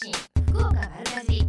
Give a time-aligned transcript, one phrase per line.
[0.00, 0.12] 信
[0.52, 1.42] 福岡丸かじり。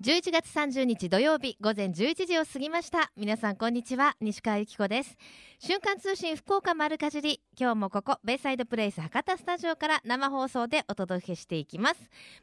[0.00, 3.10] 11月30日土曜日午前11時を過ぎました。
[3.16, 5.16] 皆さんこんにちは西川由紀子です。
[5.58, 11.96] 瞬間通信福岡丸かじり今日もここベイサイドプレイス博多スタジオから生放送でお届けしていきます。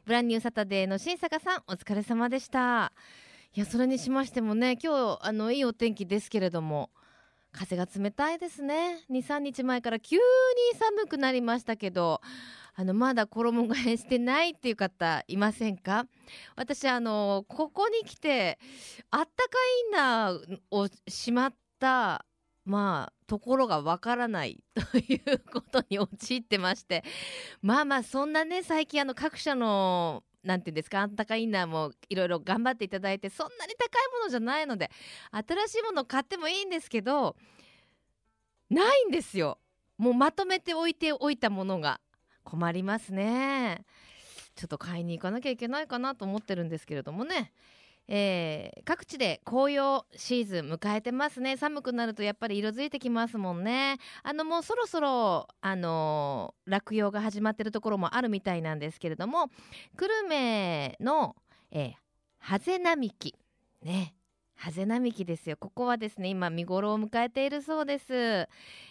[0.04, 2.92] ブランニューサタデーの新坂さんお疲れ様でした。
[3.54, 6.90] いやそれにしましてもね今日あのいいお天気ですけれども。
[7.56, 9.00] 風が冷たいですね。
[9.10, 10.22] 23日前から急に
[10.78, 12.20] 寒くなりましたけど
[12.74, 16.06] あのまだ衣替えしてないっていう方いませんか？
[16.54, 18.58] 私あのここに来て
[19.10, 19.50] あったか
[19.86, 22.24] インナーをしまった
[22.64, 24.62] まあところがわからない
[24.92, 27.04] ということに陥ってまして
[27.62, 34.90] まあまあそんなね最近あの各社のなんていうんですかあったかインナーもいろいろ頑張っていただいてそんなに高いものじゃないので
[35.30, 37.36] 新しいもの買ってもいいんですけど
[38.70, 39.58] ないんですよ。
[39.98, 42.00] もうまとめて置いておいたものが。
[42.46, 43.84] 困りますね。
[44.54, 47.52] ちょっと買いに行かなきゃいけないかなと思ってるんですけれどもね。
[48.08, 51.56] えー、各地で紅葉シーズン迎えてますね。
[51.56, 53.98] 寒くなるとやっぱり色づいてきますもんね。
[54.22, 59.48] あのもうそろそろあのー、落葉が始まってるところもあるみたいなんですけれども
[59.96, 61.34] 久留米の、
[61.70, 61.92] えー、
[62.38, 63.34] ハゼ並木。
[63.82, 64.14] ね。
[64.56, 65.56] ハゼ並木ですよ。
[65.56, 68.14] ここはですね今見頃を迎えているそうです、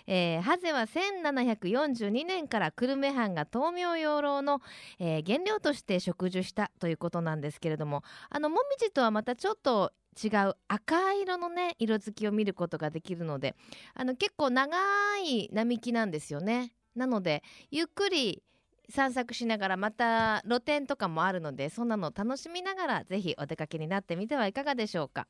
[0.08, 4.62] えー、ハゼは1742年から久留米藩が豆苗養老の、
[5.00, 9.92] えー、原料として植樹したということなんですけれどもあのもみじとはまたちょっと
[10.24, 13.56] 違う赤色のね色づきを見ることができるので
[13.96, 14.78] あの結構長
[15.26, 16.74] い並木なんですよね。
[16.96, 18.42] なのでゆっくり
[18.90, 25.28] 散策しながらまた露店とかもあるのでそんなのを楽しみながらぜひお出かけになってみてはいかがでしょうか。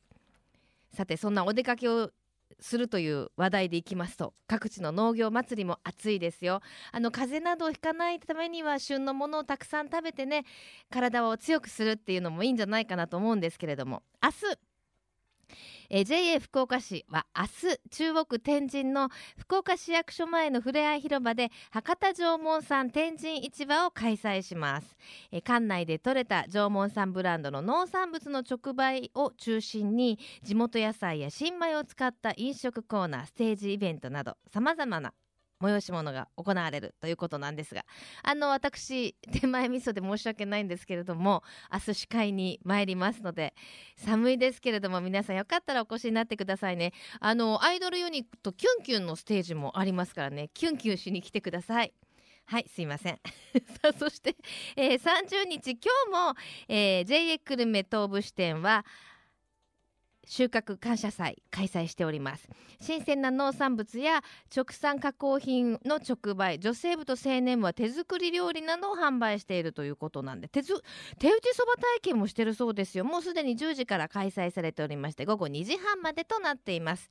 [0.95, 2.11] さてそんなお出かけを
[2.59, 6.61] するという話題でいきますと各地の農業祭りも暑いですよ。
[6.91, 10.45] あの風邪などひかないためには旬のものをたくさん食べてね
[10.89, 14.59] 体を強くするっていうのもいいんじゃないかなと思うんですけれども明日
[15.89, 24.97] えー、JA 福岡市は明日中央区天神の福岡市役所前のふれあい広場で博多縄文産天神市場を開催します、
[25.31, 35.13] えー、館内で採れた縄文産ブランドの農産物の直売を中心に地元野菜や新米を使った飲食コーナーステージイベントなどさまざまな
[35.65, 37.85] 催し物が行われるということなんですが
[38.23, 43.53] あの私手前味噌で申し訳ないんですけれども明日司会に参りますので
[43.97, 46.93] 寒いですけれども皆さんよかったらお越しになってくださいね。
[47.19, 50.49] あのアイドルユニットキュンキュンのステージもありますからね。
[50.53, 51.93] キュンキュンしに来てください。
[52.47, 53.19] はいすいません。
[53.81, 54.35] さあそして、
[54.75, 55.79] えー、30日今
[56.11, 56.35] 日も、
[56.67, 58.85] えー、JA 久留米東部支店は
[60.25, 62.49] 収穫感謝祭開催しております。
[62.79, 64.23] 新鮮な農産物や
[64.55, 70.81] 直産加工品の直売女性部と青年部は手作り料理などを販売しているということなんで手手打ち
[71.53, 73.05] そば体験もしてるそうですよ。
[73.05, 77.09] もうすでに10時から開催されておりまして午後2時半までとなっています。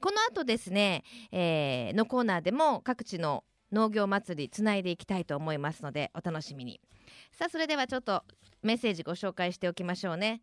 [0.00, 6.80] この後ですね、えー、のコーナーでも各地の農業祭りつないでいきたいと思いますのでお楽しみに。
[7.32, 8.22] さあそれではちょっと
[8.62, 10.42] メッセージご紹介しておきましょうね。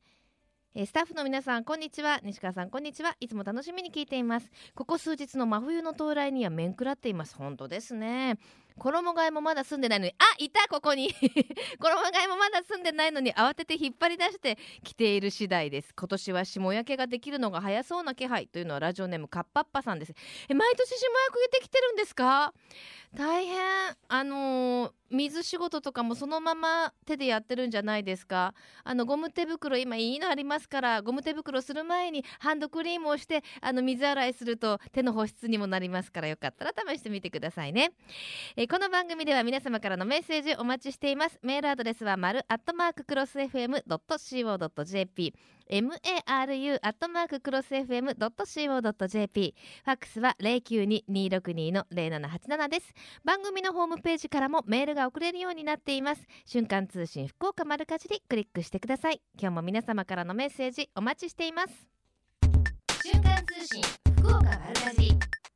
[0.80, 2.20] えー、スタッフの皆さんこんにちは。
[2.22, 3.16] 西川さんこんにちは。
[3.20, 4.52] いつも楽しみに聞いています。
[4.76, 7.36] ここ数日の真冬の到来には面食らっています。
[7.36, 8.38] 本当ですね。
[8.78, 11.10] 衣替えもまだ住んでないのにあいたここに。
[11.18, 15.96] 衣替えもまだ住んでないのに慌てて引っ張り出してきている次第です。
[15.98, 20.14] 今年は霜焼けができるのが早そうな気配というのはラジオネームカッパッパさんです。
[20.48, 22.54] え毎年霜焼けできてるんですか？
[23.16, 23.58] 大変。
[24.10, 28.54] あのー、水仕事とかもそのまま手でやってるんじゃないですか。
[28.84, 37.92] あのゴム手袋今いいのありますからゴム手袋する前にハンドクリームをしてあの水洗いすると手の保湿にもなりますからよかったら試してみてくださいね、
[38.56, 41.40] えこの番組では皆様からのメッセージお待ちしています。
[41.42, 45.34] メールアドレスは丸アットマーククロス FM.co.jp
[45.70, 52.94] maru アットマーククロス FM.co.jp ファックスは零九二二六二の零七八七です。
[53.24, 56.22] 番組のホームページからもメールが送れるようになっています。
[56.46, 59.22] 瞬間通信福岡丸かじりクリックしてください。
[59.40, 61.88] 今日も皆様からのメッセージお待ちしています。
[63.04, 63.82] 瞬間通信
[64.20, 65.47] 福岡丸かじり。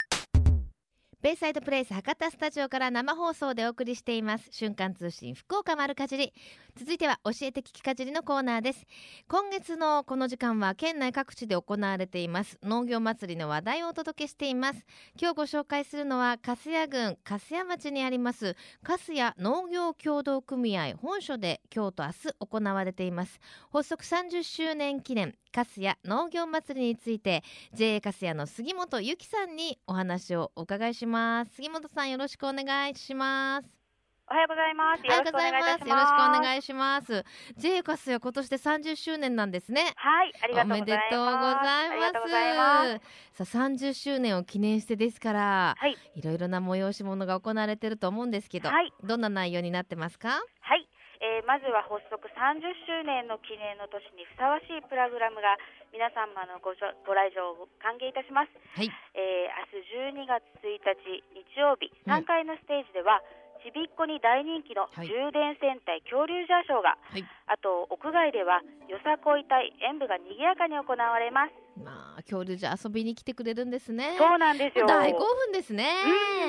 [1.22, 4.48] ベイサイドプレイス博多スタジオから生放送でお送りしています。
[4.50, 6.34] 瞬間通信福岡丸かじり。
[6.76, 8.88] 続いては教えて聞きかじりのコーナーです。
[9.28, 12.58] 今月のこの時間は県内各地で行われています。
[12.64, 14.84] 農業祭りの話題をお届けしています。
[15.16, 23.40] 今日ご紹介するのは粕谷郡粕谷町にあります粕谷農業協同組合本所で今日と明日行われています。
[23.72, 25.36] 発足30周年記念。
[25.52, 27.44] 粕谷農業祭りについて
[27.74, 33.82] JA 粕谷の杉本由紀さんにお話をお伺いします杉本さんよろしくお願いします
[34.30, 35.04] おはようございます。
[35.04, 35.90] おはようございます。
[35.90, 36.42] よろしくおい。
[36.42, 37.26] 願いします。
[37.58, 39.92] J カスは今年で30周年なんですね。
[39.98, 40.86] はい、ありがおとうございます。
[40.86, 43.02] めでとうございありがとうございまます。
[43.34, 43.46] す。
[43.52, 50.30] さあ30周年を記念してですから、はい、いろいろな催し物が行われてると思うんですけど、はいどんな内容になってますか？
[50.62, 50.88] はい、
[51.22, 55.58] えーまずは発足30周年の記念の年にふさわしいプログラムが
[55.94, 56.74] 皆様のご
[57.06, 58.50] ご来場を歓迎いたします。
[58.74, 58.90] はい。
[59.14, 63.22] えー明日12月1日日曜日うん3階のステージでは、
[63.64, 71.54] ちびっこに大人気のはい充電戦隊恐竜ジャーショーが、はいあと屋外ではよさこい隊演舞が賑やかに行われます。
[71.78, 74.16] まあ恐竜じゃ遊びに来てくれるんですね。
[74.18, 74.86] そうなんですよ。
[74.88, 75.90] 大興奮ですね。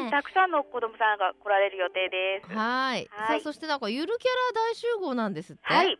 [0.04, 2.52] うんたくさんの子供さんが来られる予定です。
[2.52, 3.08] はい。
[3.10, 5.62] はいさあそしてなんかゆるキャラ大集合なんですって。
[5.62, 5.98] はい、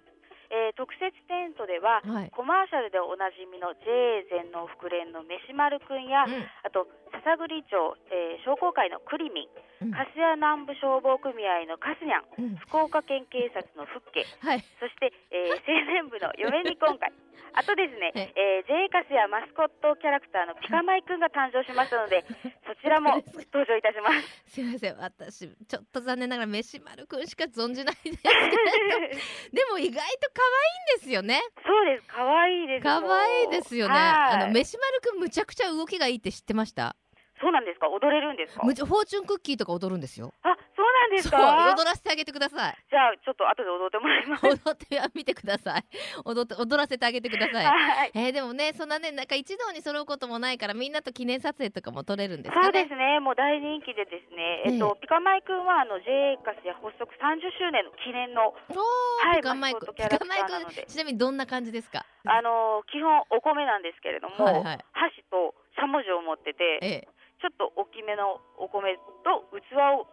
[0.53, 2.31] えー特設テントでは、はい。
[2.31, 6.45] コマーシャルでおなじみの JA 全農福連の飯丸くんや、うん。
[6.63, 6.87] あと
[7.25, 9.49] 篠栗町、えー商工会のクリミ
[9.81, 9.91] ン、うん。
[9.93, 12.57] 粕谷南部消防組合のカスニャン、うん。
[12.69, 14.61] 福岡県警察のフッケ、はい。
[14.79, 17.13] そして、えー青年部の嫁に今回、
[17.57, 18.33] あとですね、はい。
[18.37, 22.25] えー、JA カスヤマスコットキャラクターのピカマイくんが誕生しましたので、
[22.69, 23.17] そちらも
[23.53, 24.53] 登場いたします。
[24.53, 24.97] すみません。
[24.99, 29.17] 私ちょっと残念ながら飯丸くんしか存じないですけれど
[29.53, 31.41] でも意外と可愛いんですよね。
[31.65, 33.01] そうです、可愛いですよ。
[33.01, 33.95] 可愛いですよね。
[33.95, 34.03] はい。
[34.43, 36.97] あの飯丸くんむちゃくちゃ動きがいいって知ってました？
[37.43, 38.63] そうなんですか、踊れるんですか？
[38.65, 40.33] むちゃフォーチュンクッキーとか踊るんですよ。
[40.43, 41.75] あ、そうなんですか？
[41.75, 42.77] 踊らせてあげてください。
[42.89, 44.47] じゃあちょっと後で踊ってもらいます。
[44.47, 45.85] 踊ってみてください。
[46.25, 47.65] 踊って踊らせてあげてください。
[47.67, 48.11] はい。
[48.15, 52.65] えーでもねそんなねなんか一堂に揃うこともないからみんなと記念撮影とかも撮れるんですかね？
[52.65, 60.83] そうですね、もう大人気でですね、えっと、えピカマイくんはあの JA カスや発足30周年の記念の、はいピカマイクマスコットキャラクピカマイターなので。
[60.83, 62.07] クちなみにどんな感じですか？
[62.25, 64.79] あの基本お米なんですけれども、はいはい。
[64.93, 67.09] 箸としゃもじを持ってて、ええ
[67.43, 68.95] ちょっと大きめのお米
[69.27, 70.07] と器を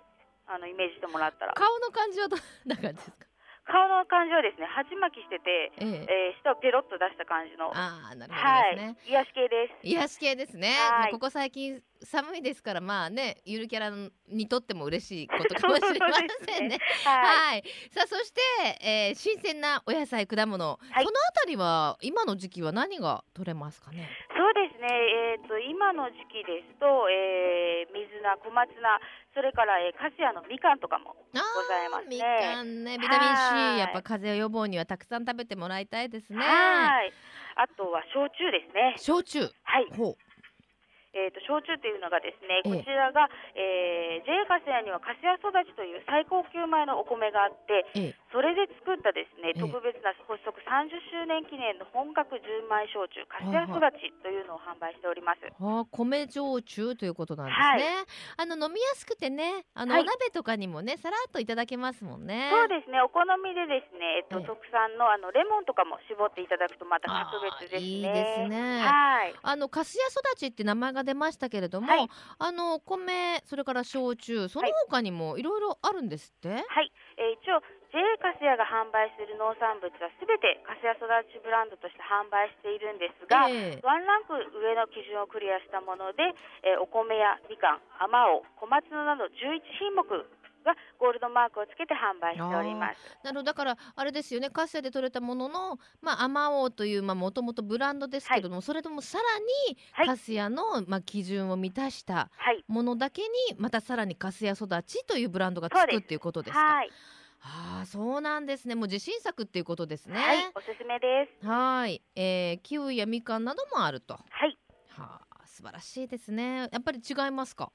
[0.49, 3.28] あのイメージしてもらったら、顔の感じはどんな感じですか
[3.71, 6.33] 顔の感じはですね、鉢巻きしてて、ええ。
[6.33, 9.87] えー、舌をペロッと出した感じの、ああなるほはどですね、い、癒し系です。
[9.87, 10.77] 癒し系ですね、はい。
[10.77, 13.91] まあここ最近寒いですからまあねゆるキャラ
[14.27, 16.07] にとっても嬉しいことかもしれま
[16.47, 16.79] せんね。
[17.05, 17.55] はい。
[17.55, 18.41] はい、さあそして、
[18.81, 21.05] えー新鮮なお野菜果物、はい。
[21.05, 24.09] そのあたりは今の時期は何が取れますかね？
[24.35, 28.99] そうですね、えー、と今の時期ですと、えー、水菜、小松菜、
[29.39, 32.99] それから、えー、カスヤのみかんとかも、ございますねみかんね。
[32.99, 33.79] ビタミンはい。
[33.79, 36.43] C やっぱ風邪予防にはたくさん食べてもらいたいですね。
[36.43, 37.13] はい。
[37.55, 39.47] あとは焼酎ですね、焼酎。
[39.63, 39.87] はい。
[39.95, 40.17] ほう。
[41.15, 42.83] えー、と焼酎というのがですね、ええ。
[42.83, 55.41] こちらが、えー、JA カスヤにはカスヤ育ちという最高級米のお米があって、ええそれで作ったですええね特別な発足30周年記念の本格純米焼酎、カスヤ育ちというのを販売しております。
[55.57, 58.05] はあ、米焼酎ということなんですね。
[58.37, 62.49] あの飲みやすくてね、あの、はいお鍋とかにもね、さらっといただけますもんね。
[62.51, 67.87] そうですね、お好みでですね、えっと、ええ特産のあのレモンとかも絞っていただくとまたあ格別ですね。
[67.87, 69.33] ーいいですねはい。
[69.41, 76.49] あのカスヤ育ちって名前が出ましたけれども、はいあの米それから焼酎その他にもいろいろあるんですって？
[76.49, 83.81] はい、えー一応 JA カスヤが販売する農産物はすべてカスヤ育ちブランドとして販売しているんですが、ええ。
[83.81, 86.21] ワンランク上の基準をクリアしたもので、
[86.61, 93.17] えーお米やみかん、あまおう、小松菜など11品目がゴールドマークをつけて販売しております。
[93.23, 93.43] なるほど。
[93.43, 94.49] だからあれですよね。
[94.49, 100.07] カスヤで採れたもののまあアマオというまあもともとブランドですけれども、それともさらにはい。
[100.07, 106.59] カスヤのまあ基準を満たしたはい、ものだけにまたさらにカスヤ育ちというブランドがつくっていうことですか。
[106.59, 106.89] はい、
[107.41, 110.19] ああそうなんですねもう自信作っていうことですね。
[110.19, 111.47] はい、おすすめです。
[111.47, 114.15] はい、えー、キウイやみかんなどもあると。
[114.15, 114.57] ははい、
[114.97, 116.67] あ、素晴らしいですね。
[116.71, 117.71] やっぱり違いますか？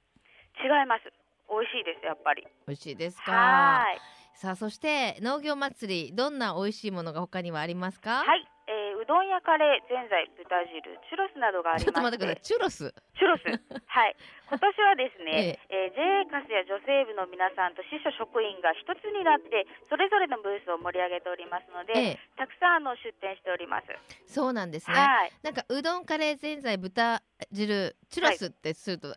[0.63, 1.05] 違います。
[1.49, 2.47] 美味しいです、やっぱり。
[2.67, 3.33] 美味しいですか？
[3.33, 3.99] はい。
[4.37, 8.23] さあ、そして農業祭り、どんな美味しいものが他にはありますか？
[8.23, 12.43] はい、えーうどんやカレー、ぜんざい、豚汁、チュロスなどがありちょましてっと待ってください。
[12.43, 12.89] チュロス？
[13.21, 13.45] チュロス。
[13.85, 14.17] はい。
[14.49, 23.87] 今年はですね、ええー JA カスや女性部の皆さんと支所職員が一つになって、それぞれのブースを盛り上げておりますので、ええ、たくさんあの出店しております。
[24.27, 24.97] そうなんですね。
[24.97, 25.33] はい。
[25.43, 29.15] なんかうどん、カレー、ぜんざい、豚汁、チュロスってすると、うん、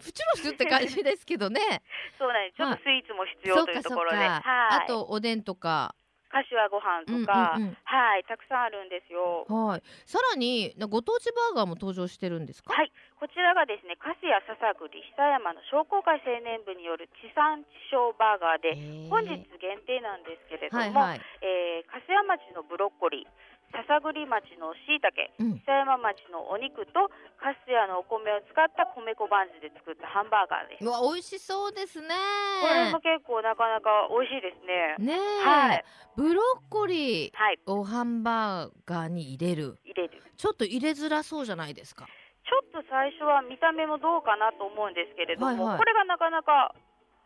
[0.00, 1.60] チュロスって感じですけどね。
[2.18, 2.56] そうなんです。
[2.56, 4.40] ちょっとスイーツも必要というそうかそうところで、か。
[4.44, 4.84] はい。
[4.84, 5.94] あとおでんとか。
[6.34, 9.46] 柏ご飯うんうんとか、うんはい、たくさんあるんですよ。
[9.46, 9.82] はい。
[10.02, 12.74] さらになご当地バーガーも登場してるんですか？
[12.74, 18.74] はい、こちらがですね、粕谷笹栗久山の商工会青年部による地産地消バーガーで、
[19.06, 21.20] 本日限定なんですけれども、はいはい。
[21.40, 23.28] えー、粕谷町のブロッコリー、
[23.72, 25.32] 篠栗町のしいた久
[25.66, 27.08] 山町のお肉と
[27.40, 30.84] カスヤのお米を使った米粉バンズで作ったハンバーガーです。
[30.84, 32.14] うわ美味しそうですね。
[32.62, 35.16] これも結構なかなか美味しいですね。
[35.16, 35.84] ねえ、はい。
[36.16, 37.58] ブロッコリーはい。
[37.66, 39.78] をハンバーガーに入れる。
[39.84, 40.22] 入れる。
[40.36, 42.06] ちょっと入れづらそうじゃないですか。
[42.44, 45.78] ちょっと最初は見た目もどうかなと思うんですけれども、はいはい。
[45.78, 46.74] これがなかなか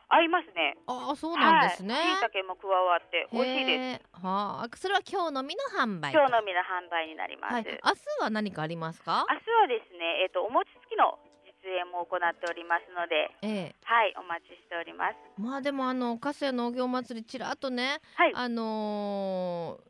[0.09, 0.77] 合いますね。
[0.87, 4.25] ああそうなんですね、はい、椎茸も加わって美味しいです。
[4.25, 9.27] はあそれは今日のみの販売今日のみの販売になります、はい、明日は何かありますか？
[9.29, 13.75] 明日はですね、えっ、とお餅つきの実演も行っておりますので、ええ。
[13.85, 15.17] はい、お待ちしております。
[15.37, 19.89] まあでもあの粕谷農業祭りちらっとねはい、あのー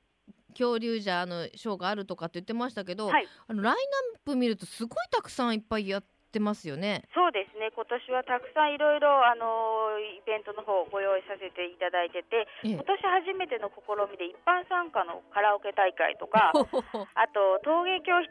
[0.54, 3.28] 恐竜じゃあのショーがあるとかって言ってましたけど、はい。
[3.46, 7.08] あのラインナップ見るとすごいたくさんいっぱいやってますよね。
[7.16, 7.72] そうですね。
[7.72, 16.52] 今年はたくさんいろいろあのイベントの方をご用意させていただいてて、ええ今年初めての試みで一般参加のカラオケ大会とか、
[17.16, 18.28] あと陶芸教室、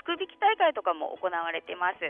[0.00, 2.00] 福引き大会とかも行われてます。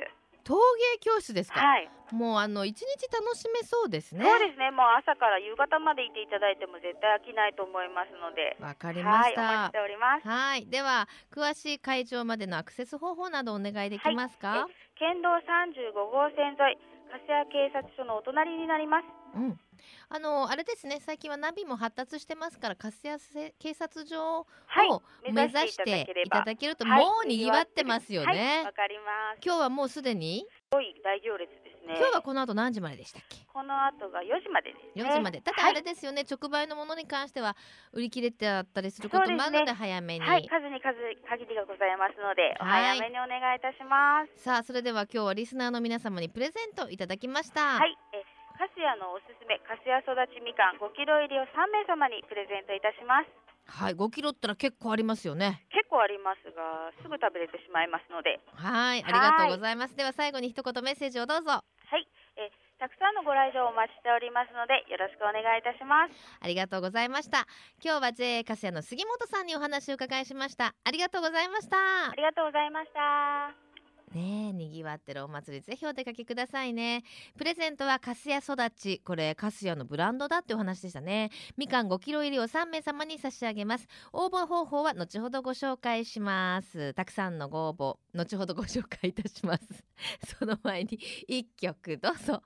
[0.46, 0.54] 陶
[0.94, 4.22] 芸教室ですか、はい、もうあの一日楽しめそうですね。
[4.22, 4.70] そうですね。
[4.70, 10.28] もう朝から夕方までいていただいても絶対飽きないと思いますので、わかりましはい、お待ちたしております。
[10.28, 14.68] はい、では詳しい会場までのアクセス方法などお願いできますか？
[14.94, 16.78] 県道35号線沿い、
[17.10, 19.04] 粕谷警察署のお隣になります。
[19.36, 19.60] うん。
[20.08, 28.72] あのあれですね、最近はナビも発達してますから、粕谷せ警察署をはい、目指していただけると、はいもう賑わってますよはい、ねわ。
[28.72, 29.40] かります。
[29.44, 31.94] 今日はもうすでに、すごい大行列ですね。
[31.98, 33.44] 今日はこの後何時まででしたっけ？
[33.52, 35.04] この後が4時までですね。
[35.04, 35.40] 4時まで。
[35.40, 37.56] ただはいあれですよね、直売のものに関しては
[37.92, 40.24] 売り切れてあったりすることもあるので早めに。
[40.24, 40.96] はい、数に数
[41.28, 44.42] 限りがございますので、おはい早めにお願いいたします。
[44.42, 47.78] さあそれでは今日はリスナーの皆様にプレゼントいただきました。
[47.78, 48.22] はい、え
[48.56, 53.28] カスヤのおすすめカスヤ育ちみかん5キロ入りを3名様にプレゼントいたします。
[53.68, 55.66] はい、5キロったら結構ありますよね。
[55.68, 59.96] 結構ありますが、すぐ食べれてしまいますので、はい、ありがとうございます。
[59.96, 61.50] では最後に一言メッセージをどうぞ。
[61.50, 61.62] は
[61.98, 66.38] い、えたくさんのご来場お待ちしておりますので、よろしくお願いいたします。
[66.40, 67.46] ありがとうございました。
[67.82, 70.74] 今日は JA カスヤの杉本さんにお話をお伺いしました。
[70.84, 72.14] ありがとうございましたあ。
[72.14, 73.65] りがとうございました。
[74.14, 77.02] ねえ、にぎわってるお祭りぜひお出かけくださいね。
[77.36, 81.30] プレゼントはカスヤ育ち、これカスヤのブランドだってお話でしたね。
[81.56, 83.88] みかん5キロ入りを3名様に差し上げます。
[84.12, 86.94] 応募方法は後ほどご紹介します。
[86.94, 89.84] たくさんのご応募、後ほどご紹介いたします。
[90.38, 92.42] その前に一曲どうぞ。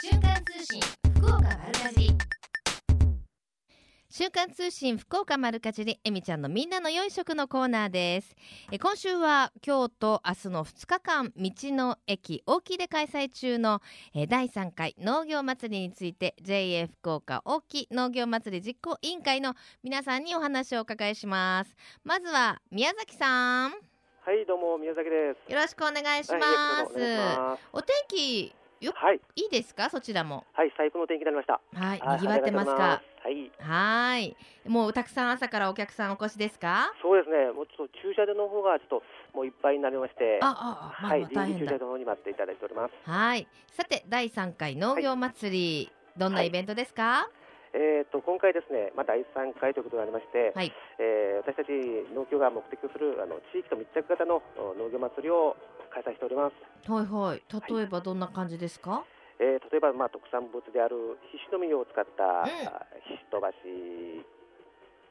[0.00, 0.80] 瞬間通信
[1.16, 2.39] 福岡丸かじ
[4.12, 8.34] 週刊通信福岡丸かじりえみちゃんのみんなの良い食のコーナーです
[8.72, 13.80] え今週は今日と明日の2日間道の駅大木で開催中の
[14.12, 25.50] え第3回農業祭りについて JA 福岡大木農業祭り実行委員会の皆さんにお話をお伺いしますまずは宮崎さんはい、どうも宮崎です。
[25.50, 27.62] よろしくお願いしはい、ます、よろしくお願いします。
[27.72, 29.90] お天気よはい、いいですか？
[29.90, 31.60] そちらもはい、最高の天気になりました。
[31.74, 33.02] はいはい賑わってますか？
[33.22, 36.90] はい、はーいもうたくさん朝からお客さんお越しですか？
[37.02, 37.52] そうですね。
[37.52, 39.02] もうちょっと駐車場の方がちょっと
[39.36, 42.94] もういっぱいになりまして、あああまあはい、まあ大変駐車場の方に待っていただいております。
[43.04, 43.46] はい。
[43.72, 47.28] さて第3回農業祭り、どんなイベントですか？
[47.72, 50.72] えっ、と今回ですね、まあ第3回ということになりまして、はい。
[50.98, 51.70] えー私たち
[52.14, 55.56] 農協が目的とするあの地域と密着型のお農業祭りを
[55.90, 56.90] 開催しております。
[56.90, 57.42] はいはい。
[57.76, 59.04] 例えばどんな感じですか？
[59.38, 62.46] えー例えばまあ特産物であるひしの実を使った、うん
[63.08, 63.56] ひしとばし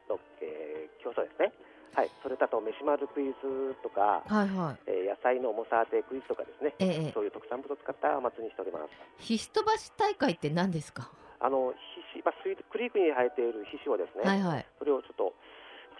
[0.09, 1.53] の、えー競争ですね。
[1.95, 6.83] はい、それだと飯丸クイズとか、はいはえー野菜の重さ当てクイズとかですね、い。
[6.83, 8.91] ええそういう特産物を使ったお祭りにしております。
[9.17, 11.09] ひしとばし大会って何ですか？
[11.39, 11.73] あの
[12.13, 14.65] ひし、まあ、水クリークに生えているひしをですね、はいはい。
[14.77, 15.33] それをちょっと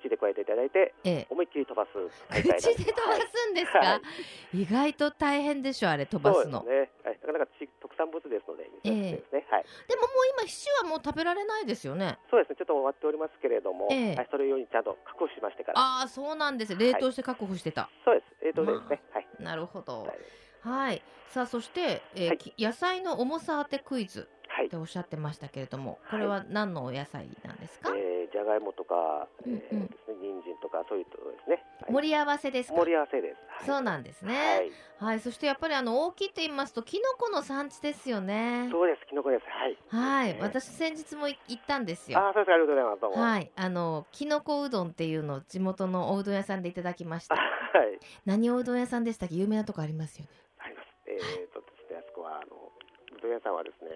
[0.01, 1.27] 口で加えていただいて、ええ。
[1.29, 1.91] 思いっきり飛ばす
[2.29, 3.79] 口で飛ばすんですか？
[3.79, 4.01] はい
[4.61, 6.61] 意外と大変でしょあれ飛ばすの。
[6.61, 7.09] そうですね。
[7.09, 9.45] はい、なかなかち特産物ですので、ですね。
[9.51, 9.65] はい。
[9.87, 12.17] でももう今ひしはもう食べられないですよね。
[12.31, 12.55] そうですね。
[12.55, 15.79] ちょっと終わっておりますけれども、ええはい、それよりちゃんと確保しましてから。
[15.79, 16.75] ああそうなんです。
[16.75, 17.89] 冷凍して確保してた。
[18.05, 18.45] そうです。
[18.45, 19.01] えっ、とですね。
[19.13, 19.27] はい。
[19.39, 20.19] なるほどはい。
[20.61, 21.01] はい。
[21.27, 24.29] さあそして、えーはいき野菜の重さ当てクイズはい
[24.65, 27.91] っておっしゃってましたけれども、これは何のお野菜なんですか？
[27.95, 31.55] えー、じゃがいもとか、えーうんうんですね、人参とかそういうところですね。
[31.81, 32.75] はい盛り合わせですか？
[32.77, 33.35] 盛り合わせです。
[33.49, 34.33] はい、そうなんですね。
[34.37, 34.71] はい。
[34.99, 38.67] はい、そしてやっぱりあの大きいって言いますとキノコの産地ですよね。
[38.69, 39.05] そうです。
[39.07, 39.43] キノコです。
[39.47, 39.77] はい。
[39.87, 42.19] はい、えー私先日もい行ったんですよ。
[42.19, 42.53] あー、そうです。
[42.53, 43.19] ありがとうございます。
[43.19, 47.35] はい、あのキノコうどんっていうのを地元のおうどん屋さんでいただきました。
[47.39, 47.99] はい。
[48.25, 49.35] 何おうどん屋さんでしたっけ？
[49.35, 50.31] 有名なとこありますよね。
[50.59, 50.87] あります。
[51.07, 52.71] えー、とですね、あそこはあの
[53.17, 53.89] うどん屋さんはですね、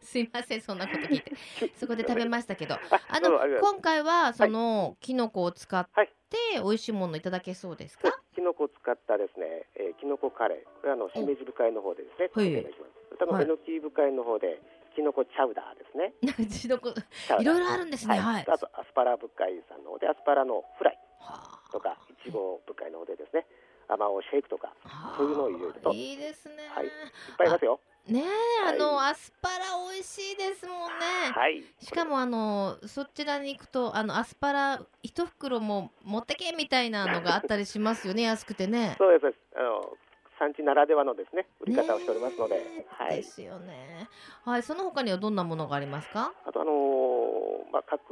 [0.00, 1.32] すいませんそんなこと聞いて。
[1.76, 2.74] そこで食べましたけど。
[2.90, 6.12] ああの今回はその、キノコを使ってはい。
[6.54, 12.92] 美味しいものいただけそうですか、キノコを使ったですね、えー、キノコカレー、これはあのしめじ部会の方でですね、はいお願いします。
[13.18, 13.44] そのはい。
[13.44, 14.60] えのき部会の方で
[14.94, 16.14] キノコチャウダーですね。
[16.22, 18.18] なんかキノコいろいろあるんですね。
[18.18, 23.46] はい、あとアスパラ部会さんの方でアスパラのフライはあとか、いちご部会の方でですね、
[23.88, 25.92] アマオシェイクとかはあそういうのを入れると。
[25.92, 26.86] いいですね、はい。
[26.86, 26.92] いっ
[27.38, 27.80] ぱいいますよ。
[28.08, 29.54] ねえあの、はアスパラ
[29.92, 31.62] 美味しいですもんね、はい。
[31.78, 38.96] しかもあのそちらに行くとあのアスパラ一袋も持ってけみたいなのがあったりしますよね 安くてね。
[38.98, 39.34] そうです。
[39.56, 39.96] あの
[40.38, 43.22] 産地ならではのですね売り方をしておりますので、はいで。
[43.22, 44.08] すよね。
[44.44, 46.32] はいその他にはどんなものがありますか？
[46.46, 48.10] あとあのーまあ各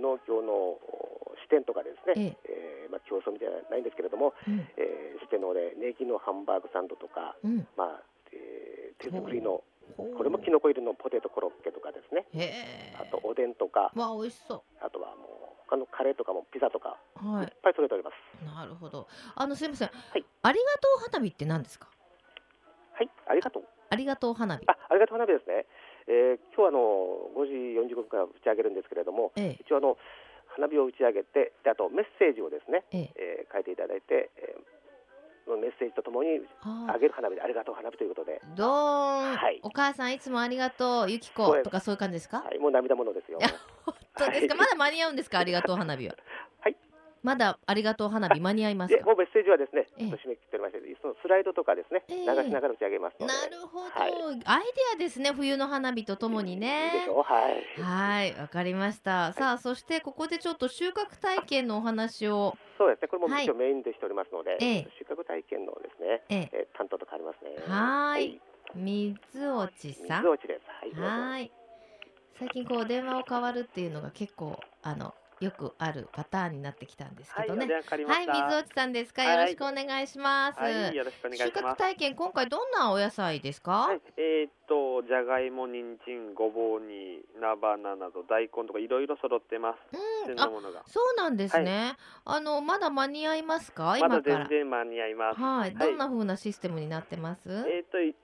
[0.00, 0.78] 農協の
[1.42, 7.68] 支店とかですね、えええーまあ競争みたいなのはないんですけれども、うんえー支店の方でネギのハンバーグサンドとか、うん。
[7.76, 8.17] まあ、えー
[8.98, 9.62] 手作りの
[9.96, 12.26] これもキノコ入りのポテトコロッケとかですね。
[13.00, 17.26] あとおでんとか、わ美味しそあとはもう他のカレーとかもピザとかう。
[17.26, 18.44] はいっぱい揃えております。
[18.44, 19.08] なるほど。
[19.34, 19.88] あのすみません。
[19.88, 21.88] はいありがとう花火って何ですか？
[22.92, 23.64] はい、ありがとう。
[23.90, 24.64] ありがとう花火。
[24.66, 25.64] あ、ありがとう花火ですね。
[26.06, 26.78] えー今日はあの
[27.36, 29.96] 5時45分から打ち上げるんですけれども、ええ一応あの
[30.48, 33.12] 花火を打ち上げて、であとメッセージをですね、ええ。
[33.16, 34.77] えー書いていただいて、えー
[35.56, 39.60] メッセージとともにああげる花火でありがとう花火ということで、どーん、はい。
[39.62, 41.10] お母さんいつもありがとう。
[41.10, 42.38] ゆきそうですことかそういう感じですか？
[42.38, 43.38] はい、もう涙ものですよ。
[43.84, 44.58] 本当ですか、はい。
[44.58, 45.38] まだ間に合うんですか？
[45.38, 46.14] ありがとう花火は。
[47.28, 47.36] はい。
[47.36, 49.06] まだありがとう花火間に合いますで、か。
[49.06, 54.12] もうメッセージはですね、えと締め切っておりまして、そのスライドとかですね、ええ流しながら打ち上げますので、なるほど、はい
[54.44, 54.64] アイ
[54.96, 57.82] デアですね冬の花火とともにいいねはい。
[57.82, 59.32] はいわかりました。
[59.32, 67.56] さあそしてここでちょっと収穫体験のお話を、そうですね、これもはい一応メインでしておりますので、ええ収穫体験のですね、ええ、えー担当と変わりますね。
[67.66, 68.40] はーい
[68.74, 70.28] 水落ちさん水。
[70.28, 71.00] 落ちです。
[71.00, 71.50] はい。
[72.38, 77.66] 最近こう電話を変わるっていうのが結構あのよくあるパターンになってきたんですけどね。
[77.66, 78.26] はい。
[78.26, 79.22] 水落ちさんですか？
[79.22, 80.58] はいよろしくお願いします。
[80.60, 81.78] はい、よろしくお願いし収穫ます。
[81.78, 83.70] 体験今回どんなお野菜ですか？
[83.88, 90.28] はい、えーっと、じゃがいも、人参、ごぼうに、菜花など、大根とかいろいろ揃ってます。
[90.28, 90.50] うん、あ。
[90.86, 91.94] そうなんですね。
[92.24, 93.96] あのまだ間に合いますか？
[93.96, 94.46] 今まだ全。
[94.48, 95.40] 然間に合います。
[95.40, 97.48] はい、どんな風なシステムになってます？
[97.48, 98.14] えーっと、いい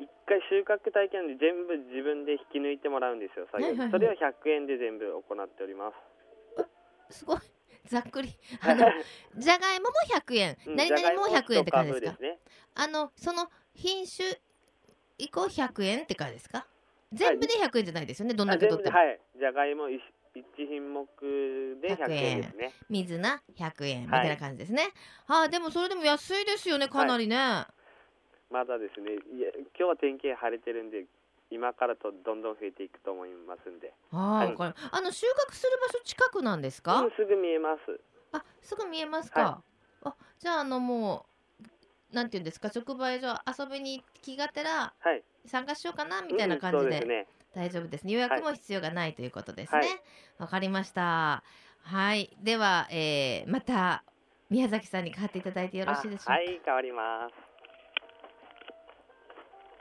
[0.00, 5.94] 一回収穫体験で全部自分で引き抜いてもらうんですよ、作業はいはいはいそれを100円で全部行っております。
[7.10, 7.38] すごい
[7.86, 8.30] ざっくり。
[8.62, 8.86] あの
[9.36, 12.22] じゃがいもも100円、うん何々も100円って感じですか？
[12.22, 12.38] ね。
[12.74, 14.38] あのその品種
[15.18, 16.66] 以降100円って感じですか？
[17.12, 18.34] 全部で100円じゃないですよね？
[18.34, 20.00] どんだけ取っても、はい、じゃがいも一
[20.36, 21.06] 一品目
[21.80, 22.72] で100円ですね。
[22.90, 24.88] 水菜100円みたいな感じですね。
[25.28, 27.36] はい、でもそれでも安いですよねかなりね、
[28.50, 31.06] まだですね、いや今日は天気晴れてるんで、
[31.54, 33.94] 今からとどんどん増えていくと思いますんで。
[34.10, 38.00] はい、はいあの収穫する場所近くなんですか、うんすぐ見えます。
[38.32, 39.62] あすぐ見えますか、
[40.02, 41.26] あじゃああのも
[42.12, 42.68] うなんていうんですか？
[42.68, 45.22] 直売所遊びに気がてらはい。
[45.46, 47.26] 参加しようかなみたいな感じでうんそうですね。
[47.54, 48.12] 大丈夫ですね。
[48.14, 49.78] 予約も必要がないということですね。
[49.80, 49.88] はい。
[50.38, 51.44] わ、かりました。
[51.82, 52.36] はい。
[52.42, 54.02] では、えー、また
[54.50, 56.32] 宮崎さんに代わっていただいてよろしいでしょうか？
[56.32, 57.34] あはい、変わります。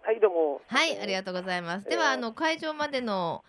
[0.06, 0.62] はい、どうも。
[0.68, 1.88] はい、ありがとうございます。
[1.88, 3.44] では、えーあの会場までの。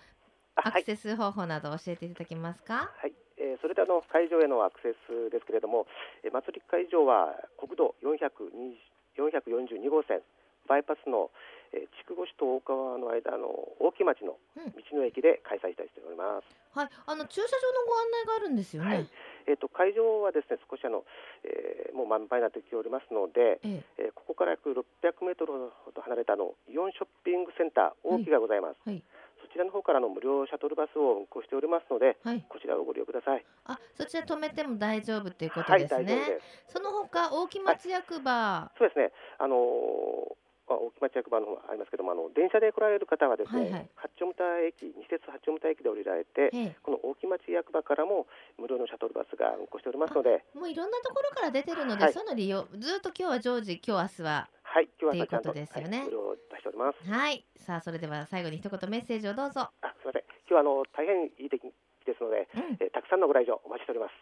[0.56, 2.94] アクセス方法など教えていただけますか？
[2.94, 5.86] はい、えーそれであの会場へのアクセスですけれども、
[6.22, 8.78] えー祭り会場は国道420
[9.18, 10.22] 442号線
[10.68, 11.30] バイパスの、
[11.74, 13.50] えー筑後市と大川の間の
[13.82, 16.46] 大木町のうん道の駅で開催したいと思います。
[16.78, 18.94] はい、あの駐車場のご案内があるんですよね。
[18.94, 19.10] はい
[19.46, 21.04] えっ、と会場はですね少しあの、
[21.44, 25.52] えーもう満杯になってきておりますので、ええーここから約600メートル
[25.84, 28.80] ほど離れたあのイオンショッピングセンター大木がございます。
[28.88, 29.02] はい
[29.44, 32.44] そちらの方からあの無料シャトルバスを運行しておりますので、えはい。
[32.48, 33.44] こちらをご利用ください。
[33.66, 36.26] あ、そちら止めても大丈夫ということはい、です大丈夫ね。
[36.26, 36.72] です。
[36.72, 39.12] その他大木町役場、そうですね。
[39.38, 48.26] あのーまあ、大木町役場の方ありますけども、あの電車で来られる方はですね、はいはい八丁牟田駅、西鉄八丁牟田駅で降りられて、えこの大木町役場からも
[48.58, 57.10] 無料のシャトルバスが運行しておりますので、え、もういろんなところから出てるので、はいその利用ずっと今日は常時、今日明日ははい、今っていうこ日はちゃんととですよねはい無料出しております。
[57.10, 57.44] はい。
[57.56, 59.70] さあそれでは最後に一言メッセージをどうぞ。
[59.82, 60.22] あ、すみません。
[60.48, 61.70] 今日はあの大変いい天気
[62.06, 62.76] ですので、うん。
[62.80, 64.12] えーたくさんのご来場お待ちしております。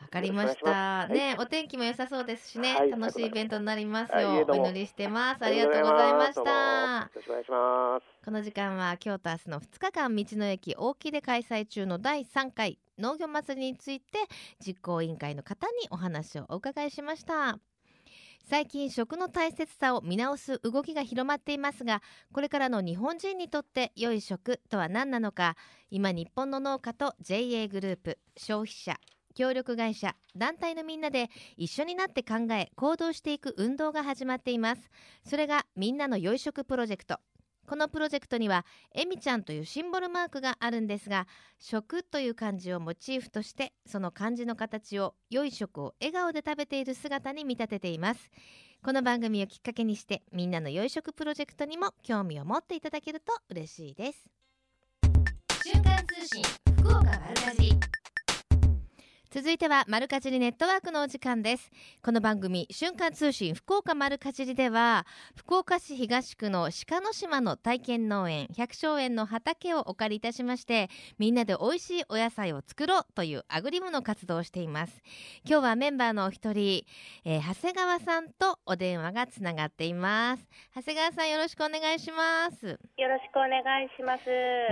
[0.00, 1.08] わかりました。
[1.08, 2.90] ね、お天気も良さそうですしね、はい。
[2.90, 4.46] 楽しいイベントになりますよ。
[4.48, 5.44] う、お祈りしてます。
[5.44, 6.40] ありがとうございました。
[6.40, 8.06] よろしくお願いします。
[8.24, 14.18] この時間は今日と明日の2日間道の駅大木で開催中の第3回農業祭りについて
[14.64, 17.58] 実行委員会の方にお話をお伺いしました。
[18.44, 22.00] 最近食の大切さを見直す動きが広まっていますが
[22.32, 25.56] これからの日本人にとって良い食とは何なのか。
[25.90, 28.98] 今日本の農家と JA グループ消費者
[29.38, 34.90] 協力会社団体のみんなで一緒になって考え行動していく運動が始まっています。
[35.24, 37.20] それがみんなの良い食プロジェクト。
[37.64, 41.28] このプロジェクトにはえみちゃんというシンボルマークがあるんですが
[41.60, 48.32] 食という漢字をモチーフとしてその漢字の形を良い食を笑顔で食べている姿に見立てています。
[48.82, 54.24] この番組をきっかけにしてみんなの良い食プロジェクトにも興味を持っていただけると嬉しいです。
[55.62, 56.42] 瞬間通信
[56.80, 58.07] 福岡丸かじり
[59.30, 61.70] 続いては丸かじりネットワークのお時間です。
[62.02, 65.04] この番組瞬間通信福岡丸かじりでは
[65.36, 70.88] 福岡市東区の鹿の島の体験農園百姓園の畑をお借りいたしまして
[71.18, 75.02] みんなで美味しいお野菜を作ろうというアグリ部の活動をしています。
[75.44, 76.86] 今日はメンバーのお一人、
[77.26, 80.48] えー長谷川さんとお電話がつながっています。
[80.74, 82.66] 長谷川さんよろしくお願いします。
[82.66, 84.24] よろしくお願いします。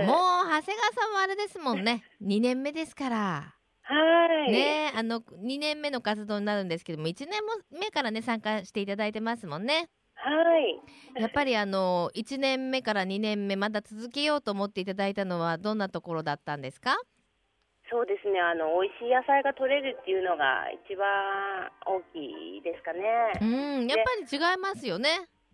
[0.07, 2.01] もう長谷川さんもあれですもんね。
[2.23, 3.56] 2年目ですから
[3.89, 4.51] はい。
[4.51, 11.21] ねあの2年目の活動になるんですけども1年目からね参加していただいてますもんねはい。
[11.21, 16.97] やっぱりあの1年目から2年目まだ続けようと思っていただいたのはどんなところだったんですか？
[17.89, 18.39] そうですね。
[18.41, 21.07] あの美味しい野菜が取れるっていうのが一番
[21.85, 23.83] 大きいですかうね。
[23.85, 25.09] んやっぱり違いますよね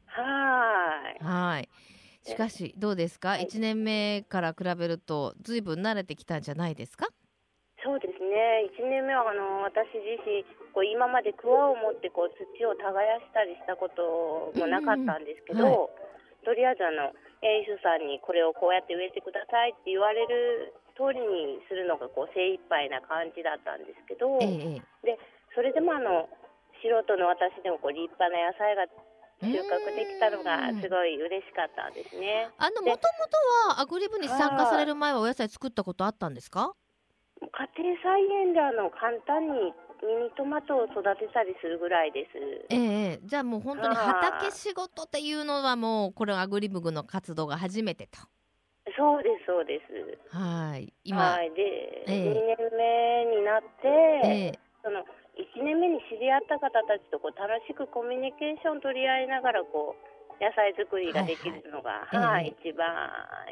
[0.08, 1.24] はい。
[1.24, 1.70] はい
[2.24, 7.08] しかしどうですか、はい1年目から比べるとずいぶん慣れてきたんじゃないですか？
[7.84, 8.66] そうですね。
[8.74, 10.42] 一年目はあの私自身
[10.74, 12.82] こう今まで桑を持ってこう土を耕
[13.22, 16.04] したりしたこともなかったんですけど、うん
[16.44, 24.40] とりあえずあの園主さんにこれをこうやって植えてくださいって言われる通りにするのがこう精一杯な感じだったんですけど。
[24.44, 25.18] ええ
[25.56, 26.28] それでもあの
[26.82, 28.88] 素人の私でもこう立派な野菜が
[29.40, 32.50] 収穫できたのがすごい嬉しかったんですね。
[32.58, 33.38] あのもともと
[33.70, 36.74] はアグリ部に参加される前はお野菜作ったことあったんですか？
[37.52, 42.38] 家庭菜園であの簡単にミニトマトを育てたりするぐらいです。
[42.70, 48.20] ええじゃあもう本当に畑仕事っていうのはもうこれアグリブグの活動が初めてと
[48.98, 50.36] そうですそうです。
[50.36, 53.88] はい今、はいで、ええ2年目になって、
[54.28, 55.00] ええその
[55.40, 62.26] 1年目に知り合った方たちとこう楽しくコミュニケーション取り合いながらこう野菜作りができるのが、はいはい。
[62.26, 62.86] はい、一番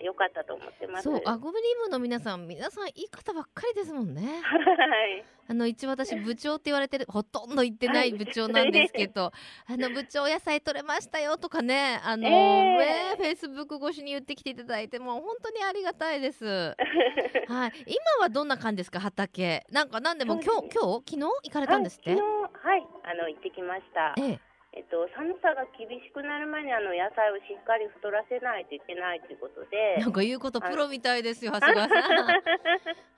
[0.04, 1.04] 良かったと思ってます。
[1.04, 1.54] そうアグリ
[1.86, 4.22] ブの皆さん皆さんいい方ばっかりですもんね。
[4.22, 4.60] は
[5.08, 5.24] い。
[5.48, 9.32] あの一応私部長って言われてるほとんど言ってない部長なんですけど
[9.68, 16.46] あの部長野菜取れましたよとかねあの、えねフェイスブック越しに言ってきていただいてもう本当にありがたいです。
[17.48, 17.74] はい。
[17.86, 19.66] 今はどんな感じですか畑。
[19.72, 21.12] なんかなんでも今日今日？
[21.12, 24.14] 昨日行かれたんですって、はいあの行ってきました。
[24.18, 30.00] えええっと寒さが厳しくなる前にあの野菜をしっかり太らせないといけないということで。
[30.00, 32.08] なんか言うことプロみたいですよ 長谷川さん。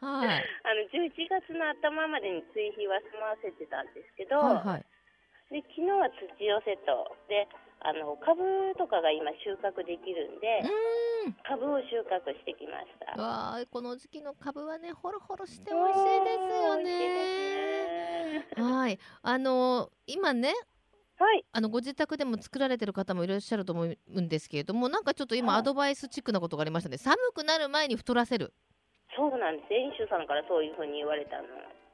[0.02, 0.46] はい。
[0.66, 4.86] あの11月の頭までに追肥は済ませてたんですけど、はいはい。
[5.54, 7.16] で昨日は土寄せと。
[7.30, 7.48] で
[7.86, 8.42] あの株
[8.78, 11.34] とかが今収穫できるんでうーん。
[11.46, 13.22] 株を収穫してきました。
[13.22, 16.84] わあこの時期の株はねホロホロして美味しいですよね。
[18.42, 18.46] ね。
[18.58, 18.98] はい。
[19.22, 20.56] あの今ね
[21.24, 21.46] はい。
[21.54, 28.52] あのご自宅でも作られてる方もいらっしゃると思うんですけれどもなんかちょっと今はいアドバイスチックなことがありましたね寒くなる前に太らせる、
[29.16, 29.74] そうなんです。
[29.74, 31.48] 園主さんからそういうふうに言われたの。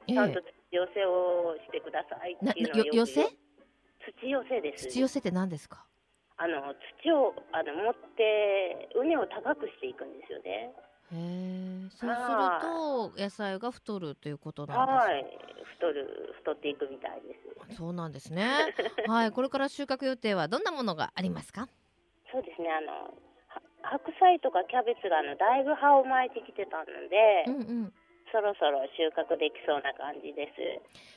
[0.08, 3.28] ええちゃんと土寄せをしてくださいっていうのよ寄せ？
[4.18, 4.88] 土寄せです。
[4.88, 5.86] 土寄せって何ですか？
[6.36, 10.74] あの土をあの持って畝を高くしていくんですよね。
[11.12, 15.26] へえそうするはと野菜が太るということなんですはい。
[15.76, 17.34] 太る太っていくみたいで
[17.70, 17.76] す。
[17.76, 18.48] そうなんですね
[19.06, 21.68] はいこれから収穫予定はどんなものがありますか？
[22.32, 22.70] そうですね。
[22.72, 22.92] あの
[23.48, 27.92] は白菜とかキャベツがあのだいぶ葉を巻いてきてたので、うんうん
[28.32, 30.62] そろそろ収穫できそうな感じです。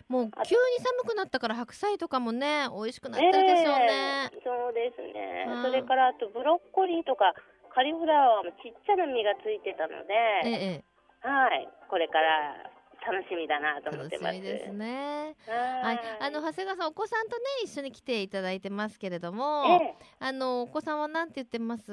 [0.09, 5.61] もう急に寒くなったから白菜とかもね美味しくなってるでしょうね、ええそうですねうん。
[5.61, 7.35] それからあとブロッコリーとか
[7.73, 10.13] カリフラワーもちっちゃな実がついてたので、
[10.45, 11.67] ええはい。
[11.89, 12.69] これから
[13.01, 14.35] 楽しみだなと思っ楽てます。
[14.35, 21.83] しみですねははい、あの長谷川さんお子さんとね一緒に来ていただいてますけれども、ええあのお子さんはなんて言ってます？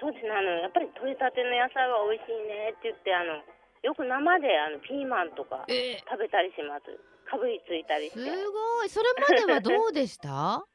[0.00, 0.30] そうですね。
[0.30, 3.38] あのやっぱり取れたての野菜は美味しいねって言ってあの
[3.82, 6.86] よく生であのピーマンとかえ食べたりします。
[7.30, 8.30] かぶりついたりしすて。
[8.30, 10.28] ごいそれまではどうでした？
[10.28, 10.71] まあ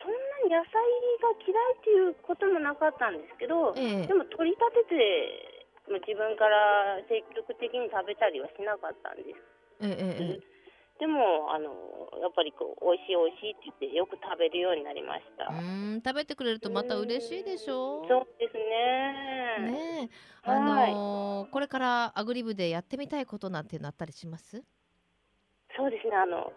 [0.00, 0.16] そんな
[0.48, 0.80] に野菜
[1.20, 9.36] が嫌いっていうこともなかったんですけど、ええでも取り立ててまあ自分から積極的に食べたりはしなかったんです。
[9.84, 10.60] ええええ
[11.00, 11.72] でもあの
[12.20, 15.48] やっぱりこう美味しい美味しいって言ってよく食べるようになりました。
[15.48, 18.04] うーん食べてくれるとまた嬉しいでしょ？
[18.06, 19.72] そうですね。
[19.72, 24.62] ねえ、あのーこれからアグリ部でやってみたいことなんていうのあったりします？
[25.76, 26.16] そうですね。
[26.16, 26.52] あの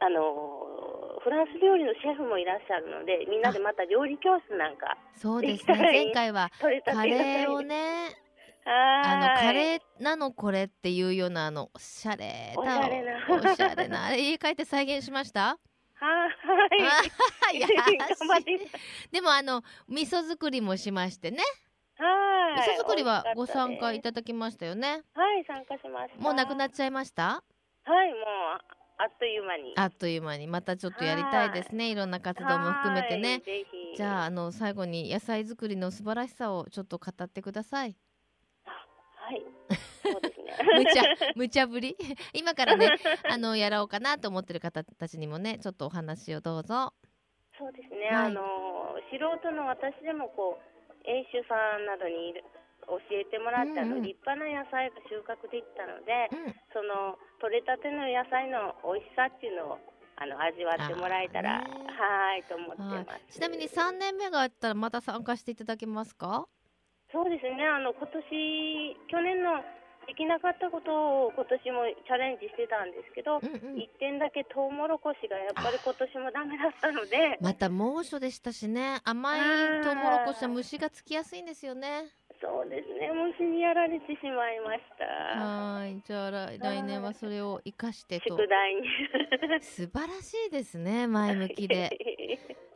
[0.00, 5.74] あのフランス料理のシェフもいらっしゃるので、みんなでまた料理教室なんかそうですね。
[5.78, 6.50] 前回は
[6.84, 8.08] カレーをね。
[8.08, 8.16] ね、
[8.66, 15.58] ああのカレーなのこれっていうようなあのおしゃれおしなゃれなおしゃれなあれ 家帰って再現しました？
[15.96, 16.26] は
[17.52, 17.58] い。
[19.12, 21.38] でもあの味噌作りもしましてね。
[21.98, 22.60] はい。
[22.60, 25.02] 味噌作りはご参加いただきましたよね。
[25.14, 26.20] はい、参加しました。
[26.22, 27.42] もうなくなっちゃいました？
[27.84, 28.22] はい、もう
[28.96, 29.72] あっという間に。
[29.76, 31.90] あっという間にまたちょっとやりたいですね。
[31.90, 33.42] いろんな活動も含めてね。
[33.96, 37.96] じゃああの最後に野菜作りの素晴らしさをちょっと語ってください。
[39.16, 39.42] はい。
[40.02, 40.54] そうですね。
[40.76, 41.02] 無茶
[41.34, 41.96] 無茶ぶり？
[42.34, 42.88] 今からね
[43.28, 46.92] あのやろうかなと思ってる方たちにもねちょっとお話をどうぞ。
[47.58, 48.06] そうですね。
[48.06, 48.42] はいあの
[49.10, 52.44] 素人の私でもこう園主さんなどにいる
[52.86, 53.98] 教えてもらって、あうんうん。
[53.98, 56.54] の立派な野菜が収穫できたので、うん。
[56.72, 59.78] その取れたての野菜の美味しさっていうのを
[60.16, 63.38] あの味わってもらえたら、はいと思ってはます。
[63.38, 66.46] い、ちなみに3年目があったらまた参加していただけますか？
[67.12, 67.66] そうですね。
[67.66, 69.62] あの今年去年の
[70.06, 70.92] できなかったこと
[71.26, 73.80] を今年もチャレンジしてたんですけど、うんうん。
[73.80, 79.00] 一点だけトウモロコシがやっぱり今年もダメだったので、また猛暑でしたしね。
[79.02, 79.40] 甘い
[79.82, 82.04] トウモロコシは虫がつきやすいんですよね
[82.44, 83.08] そうですね。
[83.38, 85.40] 虫にやられてしまいました。
[85.40, 88.82] はいじゃあ来来年はそれを生かしてと宿題に。
[89.62, 91.90] 素晴らしいですね前向きで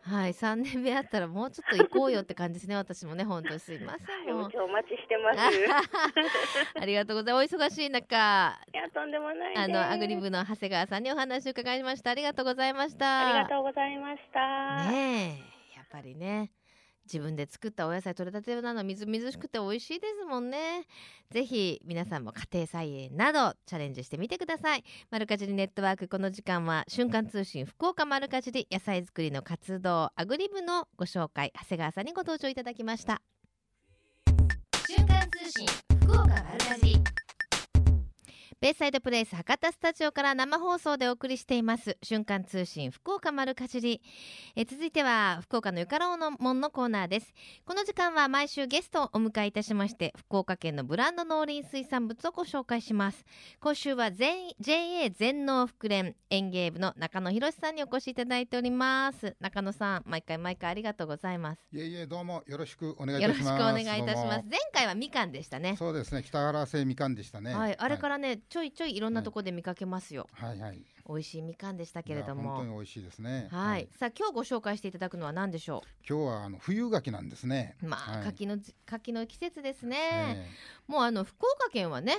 [0.02, 5.54] はい3年目あったらもうちょっと行こうよって感じですね私もね本当にすいませんもうお待ちしてます。
[5.54, 8.16] い ありがとうございますお忙しい中
[8.72, 9.60] やとんでもないです。
[9.60, 14.90] あのアグリ部の長谷川さんにお話を伺いましたありがとうございましたありがとうございました。
[14.90, 15.38] ね
[15.74, 16.52] えやっぱりね
[17.12, 20.86] 自分で作ったお野菜取れたてなのみずみずしくて美味しいですもんね。
[21.30, 24.84] ぜひ皆さんも家庭菜園などチャレンジしてみてください。
[25.10, 31.52] マルカジリネットワークこの時間は瞬間通信福岡マルカジリ野菜作りの活動アグリ部のご紹介。
[31.58, 33.22] 長谷川さんにご登場いただきました。
[34.86, 35.66] 瞬間通信
[36.02, 37.27] 福岡丸かじり
[38.60, 41.96] ベイサイドプレイス博多スタジオから生放送でお送りしています。
[42.02, 44.02] 瞬間通信福岡丸かじり。
[44.56, 47.32] え続いては福岡のゆかろうの門のコーナーです。
[47.64, 53.24] この時間は毎週ゲストをお迎えいたしまして福岡県のブランド農林水産物をご紹介します。
[53.60, 59.36] 今週は全 JA 全農福連園芸部の中野博さんにお越しいただいております。
[59.38, 61.60] 中野さん毎回毎回ありがとうございます。
[61.70, 63.46] いえいえどうもよろしくお願いいよろしくお。
[63.46, 64.44] 願いいたします。
[64.50, 65.76] 前回はみかんでしたね。
[65.78, 67.54] そうですね北原製みかんでしたね。
[67.54, 70.26] はい、あれからね、ちょいちょいいろんなとこで見かけますよ。
[70.32, 70.82] はいはい。
[71.08, 72.64] 美味しいみかんでしたけれどいや本当も。
[72.64, 73.48] に美味しいですね。
[73.50, 77.76] はい、さあ今日ご紹介していただくのは何でしょ今日はあの冬柿なんですね。
[77.82, 77.86] う。
[77.86, 79.96] まあ、はい柿のじ柿の季節ですね。
[79.96, 80.48] ええ
[80.86, 82.16] もうあの福岡県はね、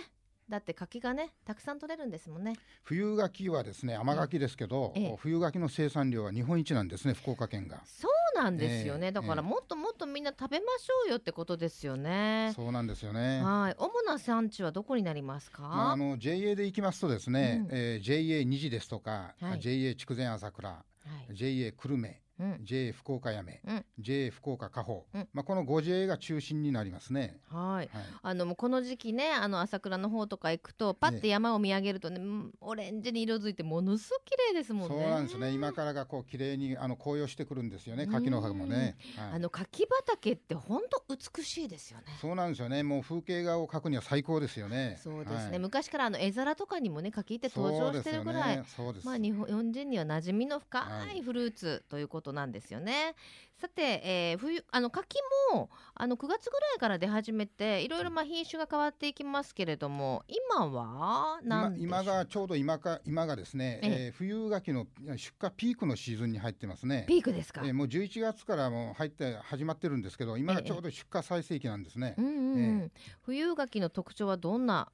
[0.49, 2.55] だって柿がねたくさん取れるんですもんね。
[2.83, 7.81] 冬柿はですね甘柿ですけど、ええ冬柿の生産量は日本一なんですね福岡県が。
[7.85, 9.07] そうなんですよね。
[9.07, 12.51] ええだからええもっともっとみんな食べましょうよってことですよね。
[12.55, 13.41] そうなんですよね。
[13.43, 15.61] はい、主な産地はどこになりますか？
[15.61, 20.83] まあ、あの JA で行きますとですね、うんえー JA 二次ですとか、はい JA 筑前朝倉、は
[21.29, 27.39] い、JA 久留米、うん、JA 福岡やめ、うん JA 福岡加穂、うんまあこの5 JA が中心になりますね。
[27.49, 27.63] はい。
[27.75, 27.89] はい。
[28.21, 34.95] あのもうこの時期ねあの朝倉の方とか行くとパッて山を見上げるとね、うんオレンジに色づいてものすごく綺麗ですもんね。
[34.95, 35.51] そうなんですね。
[35.51, 38.07] 今からがこう綺麗にあの紅葉してくるんですよね。
[38.07, 38.95] 柿の葉もね。
[39.15, 42.05] はいあの柿畑って本当美しいですよね。
[42.21, 42.83] そうなんですよね。
[42.83, 44.97] もう風景画を描くには最高ですよね。
[45.01, 48.87] そうですね、はい昔からあの絵皿とかにもね柿って登場してるぐらい、そうですよね。
[48.87, 49.05] そうです。
[49.05, 53.15] まあ日本人には馴染みの深はいいフルーツということなんですよね。
[53.55, 55.17] さて、えー冬あの柿
[55.53, 64.05] もあの9月ぐらいから出始めていろいろまあ品種が変わっていきますけれども今は今何で今がちょうど今か今がですね、ええ。
[64.05, 64.87] えー冬柿の
[65.17, 67.05] 出荷ピークのシーズンに入ってますね。
[67.07, 72.15] ピークですか、えーもう11月からもう入って始まってるんですけど、今がちょうど出荷最盛期なんですね。
[72.17, 72.81] うんうんうん。
[72.83, 72.91] え
[73.23, 74.89] 冬柿の特徴はどんな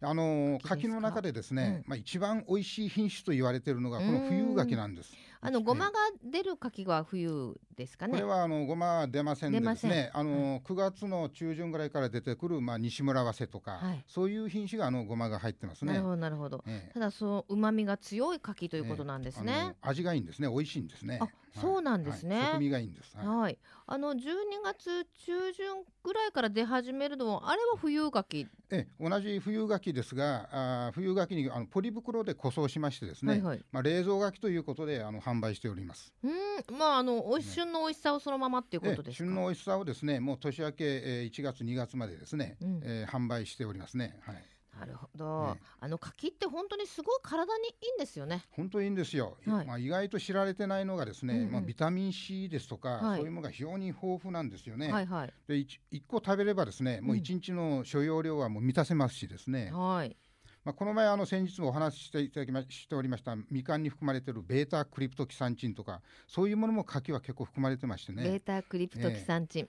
[0.00, 1.90] あの柿の中でですね、うん。
[1.90, 5.12] まあ一番美味しい品種と言われているのがこの冬柿なんです。
[5.46, 8.14] あのごまえが出る柿は冬ですかね。
[8.14, 14.04] これはあのごまは出ませんでですね、あの9月の中旬ぐらいから出てくるまあ西村早生とか、はい。
[14.08, 15.92] そういう品種があのごまが入ってますね。
[15.92, 16.08] なるほ。
[16.10, 16.64] どなるほど。
[16.66, 16.92] ええ。
[16.94, 21.20] ただそう旨味が強い柿ということなんですあねの味がいいんですね、美味しいんですね。
[21.56, 22.40] あそうなんですね。
[22.40, 22.70] はい。
[22.70, 23.16] がいいんです。
[23.16, 23.26] はい。
[23.26, 24.18] はい、あの12
[24.64, 30.48] 月中旬ぐらいから出始めるのはあれは冬柿、え同じ冬柿ですが、
[30.86, 33.64] あー冬柿にあのポリ袋で個装しましてですね、はいはい。
[33.72, 36.12] まあ、冷蔵柿ということであの販売しております。
[36.22, 36.32] うん
[36.78, 39.12] まああのおい旬の美味しさをそのままっていうことえですか？
[39.26, 42.80] 旬の美味しさをですね、もう年明け、えー1月2月までですね、うん。
[42.82, 44.18] えー販売しておりますね。
[44.22, 44.36] はい。
[44.78, 48.42] なるほど、ねあの柿って本当にすごい体にいいんですよね。
[48.50, 49.66] 本当にいいんですよ、はい。
[49.66, 51.52] まあ、意外と知られてないのがですね、うんうん。
[51.52, 53.18] まあ、ビタミン C ですとか、はい。
[53.18, 54.90] そういうものが非常に豊富なんですよね。
[54.90, 55.32] はいはい。
[55.46, 60.16] で 1, 個食べればですねもう1日の所要量はもう満たせますしですね、はい。
[60.64, 69.68] まあ、この前あの先日もお話ししていただきましておりましたみかんに含まれているベータクリプトキサンチンとかそういうものも柿は結構含まれてましてベーねタクリプトキサンチン、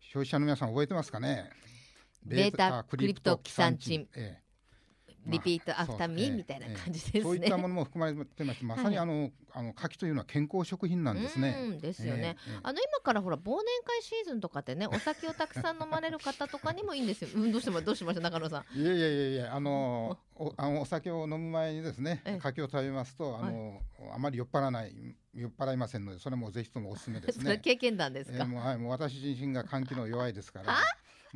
[0.00, 1.50] 消費者の皆さん覚えてますかね？
[2.24, 4.08] ベータクリプトキサンチン。
[4.14, 4.45] ええ
[5.26, 11.56] repeat after me みたいな感じですね、そういったものも含まれてましてまさにあの,、あの柿というのは健康食品なんですね。
[11.60, 18.78] うんですよね、あの今からほら忘年会シーズンとかってねお酒をたくさん飲まれる方とかにもいいんですよ、うん、どうしてもどうしました中野さん。
[18.78, 22.38] いやいやいやいやあのおあのお酒を飲む前にですねええ。
[22.38, 23.80] 柿を食べますとあの、
[24.14, 27.58] あまり酔っ払わない酔っ払いませんのでそれもぜひともおすすめですね。
[27.62, 30.76] 経験談ですか、えーもうはいもう私自身が換気の弱いですから。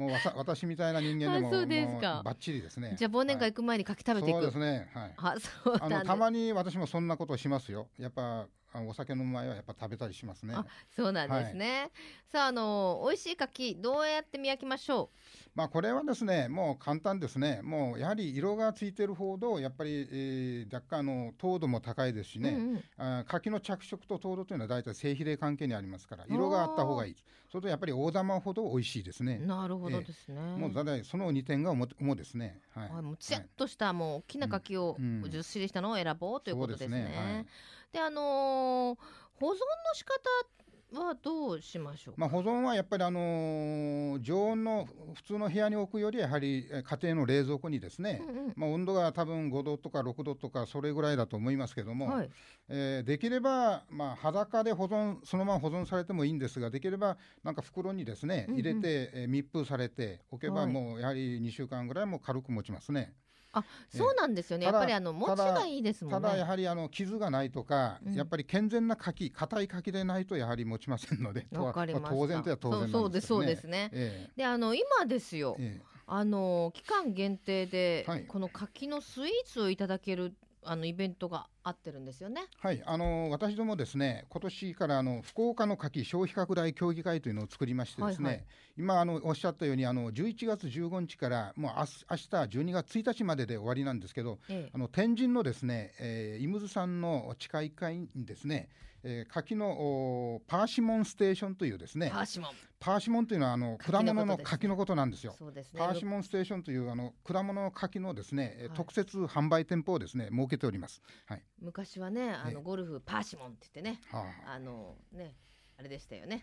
[0.00, 2.96] もうわさ私みたいな人間でもあそうですかもうバッチリですね。
[2.98, 4.88] じゃあ忘年会行く前に柿食べていく、そうですね。
[4.94, 5.14] はい。
[5.18, 7.88] あそうあのたまに私もそんなことをしますよ。
[7.98, 10.54] やっぱあのお酒飲む前はやっぱ食べたりしますね。
[10.54, 11.90] あそうなんですね、
[12.30, 15.10] さああの美味しい柿どうやって見分けましょ
[15.54, 17.60] まあこれはですねもう簡単ですね。
[17.62, 22.50] もうやはり色がついてるほどやっぱり、えー若干あの糖度も高いですしう、ね。
[22.50, 22.84] うんうん。
[22.96, 27.16] あー柿の着色と糖度というのは大体正比例関係にありますから色があった方がいい。
[27.50, 29.38] それとやっぱり大玉ほど美味しいですね。
[29.38, 32.60] なるほどですね、もう大体その2点が主主ですね。
[32.74, 35.24] はい、はい、もうツヤっとしたもう大きな柿をうん。
[35.24, 35.30] うん。
[35.30, 36.88] ずっしりしたのを選ぼうということですね。
[36.88, 37.16] そうですね。
[37.16, 37.46] はい
[37.92, 38.98] であのー
[39.40, 39.56] 保存の
[39.94, 42.20] 仕方はどうしましょうか？
[42.20, 52.30] まあ、保存はやっぱり、あのー常温の普通の部屋に置くよりやはりえ家庭の冷蔵庫にですね、うんうんまあ、温度が多分5度とか6度とかそれぐらいだと思いますけども、はい、
[52.68, 63.14] えーできれば、まあ、裸で保存そのまま保存されてもいいんですができればなんか袋にですねうんうん入れて、えー密封されておけばはいもうやはり2週間ぐらいも軽く持ちますね。
[63.52, 64.66] あそうなんですよね。
[64.66, 66.28] やっぱりあの持ちがいいですもんね。
[66.28, 73.90] ただやはりあの傷がないとか、うんやっぱり健全な柿硬い柿でないとやはり持ちませんのでかりまし当然とは当然なんですそうですね。
[73.92, 75.56] えであの今ですよ。
[75.58, 82.42] ええあの期間限定で、はいこの柿のスイーツをいただけるあのイベントがあってるんですよね。
[82.58, 88.44] はい、あの私どもですね、今年からあの福岡の柿消費拡大協議会というのを作りましてですね、はいはい。
[88.78, 92.26] 今あのおっしゃったようにあの11月15日からもう明日明日
[92.58, 94.70] 12月1日までで終わりなんですけど、ええ。
[94.72, 98.68] あの天神のですね、えー、イムズさんの地下1階にですね、
[99.02, 102.50] えー、柿のおパーシモンステーションというですねパーシモン。
[102.78, 105.34] パーシモンというのはあの果物の柿のことなんですよ。
[105.38, 105.78] そうですね。
[105.78, 111.02] パーシモンステーションというあの果物の柿のですね、えーはい特設販売店舗をですね設けております。
[111.26, 111.42] はい。
[111.60, 115.34] 昔はねあええのゴルフパーシモンって言ってねはああのね
[115.78, 116.42] あれでしたよね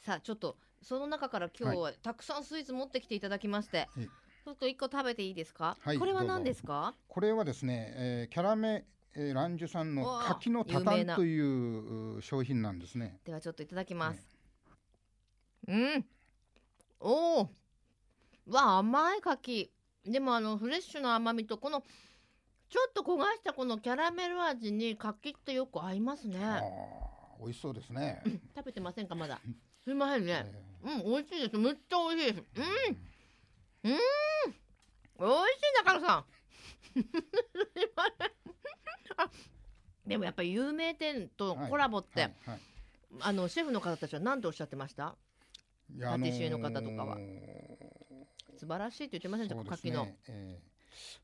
[0.00, 4.08] さあちょっとその中から今日はたくさんスイーツ持ってきていただきまして、ええ
[4.42, 6.94] ちょっと一個食べていいですか、はいこれは何ですか？
[7.08, 8.84] これはですね、えーキャラメ、
[9.16, 13.18] えーランジュさんの柿のタタンというう商品なんですね。
[13.24, 14.20] ではちょっといただきます、
[15.66, 16.04] うん
[17.00, 17.50] おお
[18.46, 19.70] わあ甘い柿
[20.04, 21.82] でもあのフレッシュな甘みとこの
[22.68, 26.38] ちょっと焦がしたこのキャラメル味に柿ってよく合いますね
[27.40, 28.22] 美味しそうですね。
[28.54, 29.40] 食べてませんかまだ？
[29.82, 31.58] すいませんね、えうん、美味しいです。
[31.58, 32.44] めっちゃ美味しいです。
[33.84, 33.90] うん。
[33.92, 33.98] うん。
[35.18, 36.24] 美味しい中野さん。
[36.92, 37.02] すい
[37.96, 38.39] ません。
[39.24, 39.30] あ、
[40.06, 42.60] でもやっぱり有名店とコラボって、ーはいはい
[43.20, 45.16] あのシェフの方たちは何とおっしゃってました？
[46.00, 47.60] パティシエの方とかはあのー
[48.56, 49.64] 素晴らしいって言ってませんでした？
[49.64, 49.64] か。
[49.64, 50.04] そうです柿の。
[50.04, 50.16] ね。
[50.28, 50.70] えー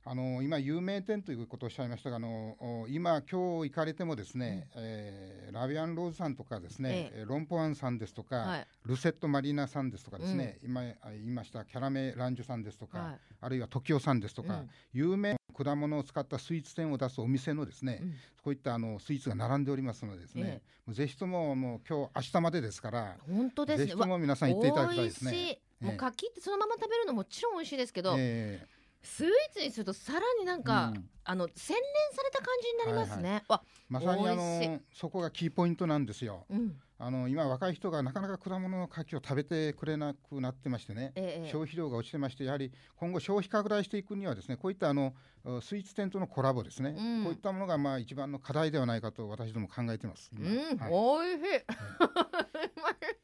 [0.04, 8.66] あの今有名店ということをおっしゃいましたが、あのお今今日行かれてもですね、えーラビアンローズさんとかですね、ええーロンポアンさんですとか、はい。
[8.84, 13.18] ルセットマリーナさんですとかですね、今あ言いましたキャラメランジュさんですとか、はい。
[13.40, 18.14] あるいは時代さんですとか、うん有名な果物を使ったスイーツ店を出すお店のですね、うん
[18.46, 23.86] こういったあのスイーツが並んでおりますのでですね、えもうぜひとももう今日明日までですから、本当ですね。
[23.86, 25.24] ぜひとも皆さん行っていただきたいです。
[25.24, 25.58] ね。
[25.80, 28.64] もう柿ってそのまま食べるのもちろん美味しいですけど、え
[29.02, 33.42] スイーツにするとさらになんえか、うんあの洗練された感じになりますね。
[33.48, 36.46] わ、まさにあのそこがキーポイントなんですよ。
[36.48, 36.80] うん。
[36.98, 45.14] あの今若い人がなかなか果物の柿を食べてくれなくなってましてね、ええ消費量が落ちてましてやはり今後消費拡大していくにはですねこういったあの
[45.60, 47.24] スイーツ店とのコラボですね、うん。
[47.24, 50.30] こういったものがまあ一番の課題ではないかと私ども考えています。
[50.32, 50.48] 今。
[50.48, 50.90] うん、はい。
[50.90, 51.42] おいしい。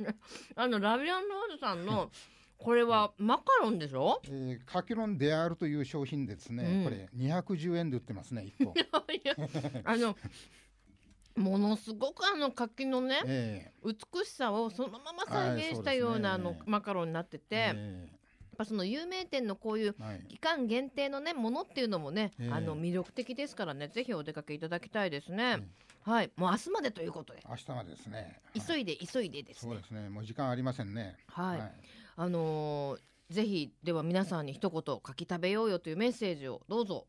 [0.55, 2.11] あのラビアンローズさんの
[2.59, 4.21] これはマカロンでしょ？
[4.29, 6.85] えー、カキロンデアールという商品でですね、うん。
[6.85, 8.75] これ210円で売ってますね1個。
[9.13, 9.35] いや
[9.85, 10.17] あの
[11.37, 18.09] ものすごくあの柿のねえ美しさをそのまま再現したようなあのマカロンになってて、やっえ
[18.57, 25.67] ぱその有名店のこういうーはい期間限定のねものっていうのもね、ええあの魅力的ですからねぜひお出かけいただきたいですね。
[26.03, 28.41] はい、もう明日までということで、明日までですね。
[28.67, 29.87] 急いで急いでですねそうで。
[29.87, 30.09] すね。
[30.09, 31.17] もう時間ありませんね。
[31.29, 31.73] はい、
[32.17, 37.07] あのーぜひでは皆さんに一言柿食べようよというメッセージをどうぞ。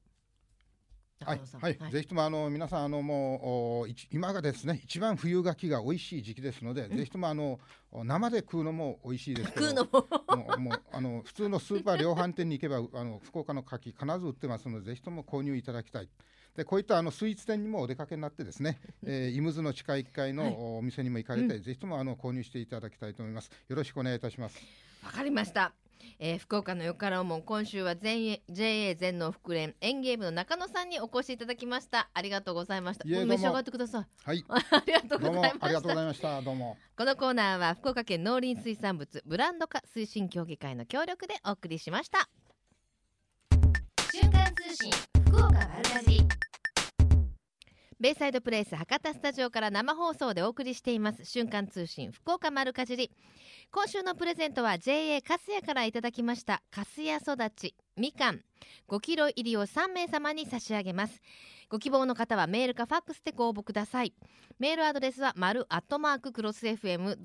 [1.25, 7.59] はい中野さんはい、ぜひともあの皆さんあのもう今がですね一番冬柿が美味しい時期ですので、ぜひともあの
[7.91, 16.09] お生で食うのも美味しいですけど食うのももうあの普通のスーパー量販店に行けばあの福岡の柿必ず売ってますのでぜひとも購入いただきたい。
[16.55, 23.49] でこういったあのスイーツ店にもお出かけになってですね、えー、イムズの地下1階のお店にも行かれて、ぜひともあの購入していただきたいと思います。
[23.67, 24.57] よろしくお願いいたします。
[25.03, 25.82] わかりました。
[26.19, 32.09] えー福岡のよからおもん今週は全営 JA 全農ふくれん園芸部の中野さんにお越しいただきました。
[32.13, 33.05] ありがとうございました。
[33.05, 34.05] 召し上がってください。
[34.25, 36.41] はい、 ありがとうどうもございまありがとうしたございました。
[36.41, 36.77] どうも。
[36.97, 42.29] このコーナーは福岡県農林水産物ブランド化推進協議会の協力でお送りしました。
[44.11, 44.91] 瞬間通信
[45.25, 46.42] 福岡丸かじり
[48.03, 51.23] ベイサイドプレイス博多スタジオから生放送でお送りしています。
[51.23, 53.09] 瞬間通信福岡丸かじり。
[53.71, 56.61] 今週のプレゼントは JA カスヤからいただきました。
[56.69, 58.41] カスヤ育ちみかん。
[58.89, 61.21] 5キロ入りを3名様に差し上げます。
[61.73, 64.13] ご希望の方はメールかファックスでご応募ください。
[64.59, 67.17] メールアドレスは丸アットマーククロス FM.co.jp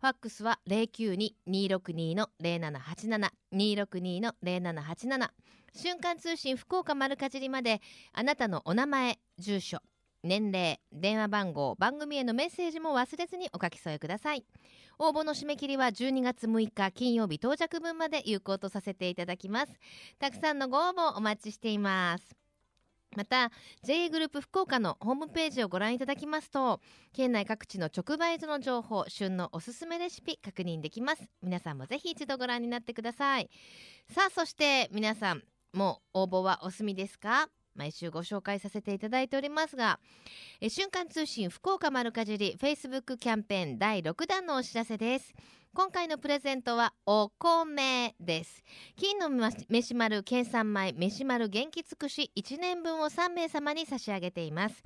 [0.00, 5.30] ファックスは092-262の0787 262の0787
[5.74, 7.80] 瞬間通信福岡丸かじりまで
[8.12, 9.80] あなたのお名前住所
[10.22, 14.44] 年齢電話番号番組へのメッセージも忘れずにお書き添えください。
[15.00, 19.72] 応募の締め切りは12月6日金曜日到着分まで有効とさせていただきます。
[20.20, 22.43] たくさんのご応募お待ちしています。
[23.16, 23.50] また
[23.82, 26.80] JA グループ福岡のホームページをご覧いただきますと
[27.12, 31.28] 県内各地の直売所の情報旬のおすすめレシピ確認できます。
[31.42, 33.48] 皆さんもぜひ一度ご覧になってください。
[34.10, 35.42] さあそして皆さん
[35.72, 37.48] もう応募はお済みですか？
[37.74, 39.98] 毎週ご紹介させていただいておりますが
[40.60, 45.34] え瞬間通信福岡丸かじり Facebook キャンペーン第6弾のお知らせです。
[45.74, 48.62] 今回のプレゼントはお米です。
[48.96, 49.28] 金の
[49.68, 54.84] 飯丸県産米飯丸元気尽くし1年分を3名様に差し上げています。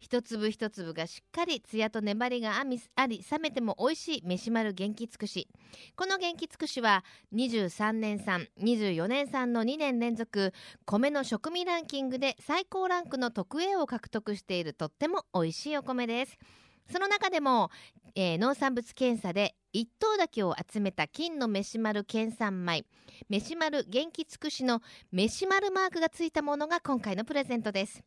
[0.00, 5.48] 一粒一粒がしっかりツヤと粘りがあみあり冷めても美味しい飯丸元気尽くし。
[5.96, 10.52] この元気尽くしは23年産24年産の2年連続
[10.86, 16.38] 米の食味ランキングで最高ランクの特 A を獲得しているとっても美味しいお米です。
[16.90, 17.70] その中でも、
[18.14, 22.84] えー農産物検査で一等だけを集めた金の飯丸県産米
[23.28, 24.80] 飯丸元気尽くしの
[25.12, 28.02] 飯丸マークがついたものが今回のプレゼントです。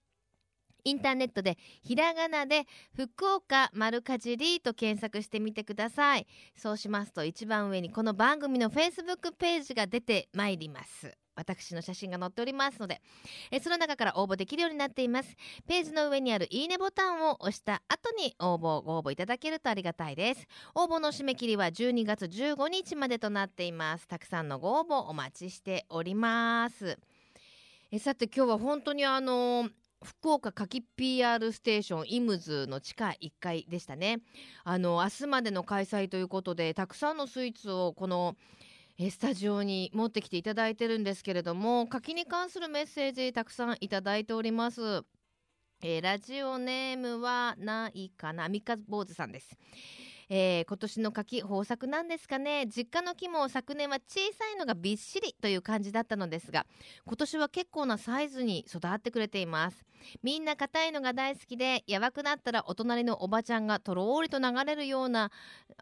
[0.83, 2.65] インターネットでひらがなで
[2.95, 6.27] 福岡丸かじりと検索してみてください。
[6.55, 11.17] そうしますと一番上にこの番組のフェイスブックページが出てまいります。
[11.35, 13.01] 私の写真が載っておりますので
[13.51, 15.35] えその中から応募できるようになっています。
[15.67, 20.45] ページの上にあるいいねボタンを押した後に応募ご応募いただけるとありがたいです。
[20.75, 24.07] 応募の締め切りは12月15日までとなっています。
[24.07, 26.97] たくさんのご応募お待ちしております。
[27.91, 29.69] えさて今日は本当にあの
[30.03, 34.21] 福岡かき PR ステーションイムズの地下1階でしたね。
[34.63, 38.35] あの明日までの開催ということでたくさんのスイーツをこの
[38.99, 44.81] スタジオに持ってきていただいてるんですけれども柿に関するメッセージたくさんいただいております、
[45.81, 49.57] えーラジオネームはないかな三日坊主さんです。
[50.33, 52.65] えー今年の柿豊作なんですかね。
[52.65, 56.65] 実家の木も昨年は小さいのがびっしりという感じだったのですが
[57.05, 59.83] 今年は結構なサイズに育ってくれています。
[60.23, 65.31] みんな硬いのが大好きでやばくなったらお隣のおばちゃんがとろーりと流れるような、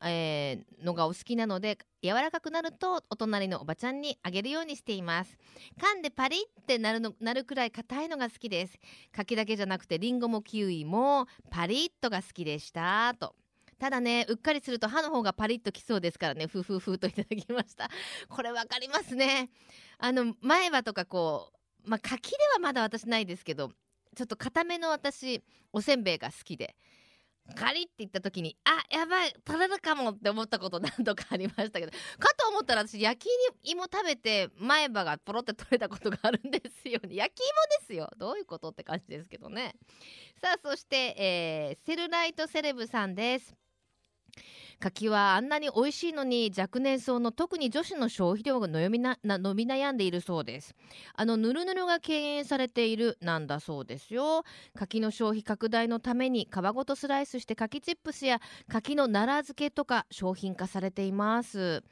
[0.01, 5.37] えーのがお好きなので柔らかくなるとお隣のおばちゃんにあげるようにしています。
[5.79, 8.79] 噛んでパリってなるのなるくらい硬いのが好きです。
[9.11, 13.13] 柿だけじゃなくてリンゴもキウイもパリッとが好きでした。
[13.13, 13.35] と。
[13.79, 16.47] ただねうっかりすると歯の方がパリッときそうですからね。
[16.47, 17.89] ふふふといただきました。
[18.27, 19.49] これわかりますね。
[19.97, 21.51] あの前歯とかこ
[21.85, 23.71] うまあ柿ではまだ私ないですけど
[24.15, 26.75] ちょっと固めの私おせんべいが好きで
[27.55, 31.97] カリッっていった時にあやばい取れるかもって思ったこと何度かありましたけどか
[32.37, 33.29] と思ったら私焼き
[33.71, 37.15] 芋食べて前歯がポロって取れたことがあるんですよね。
[37.15, 37.47] 焼き芋
[37.79, 38.09] ですよ。
[38.17, 39.75] どういうことって感じですけどね。
[40.41, 43.55] さあそして、えーセルライトセレブさんです。
[44.79, 50.73] 柿はあんなに美味しいのに若年層の特に女子の消費量が伸びなな伸び悩んでいるそうです。
[51.15, 54.43] あのぬるぬるが敬遠されているなんだそうですよ。
[54.75, 61.83] 柿の消費拡大のために皮ごとスライスして柿チップスや柿の奈良漬けとか商品化されています。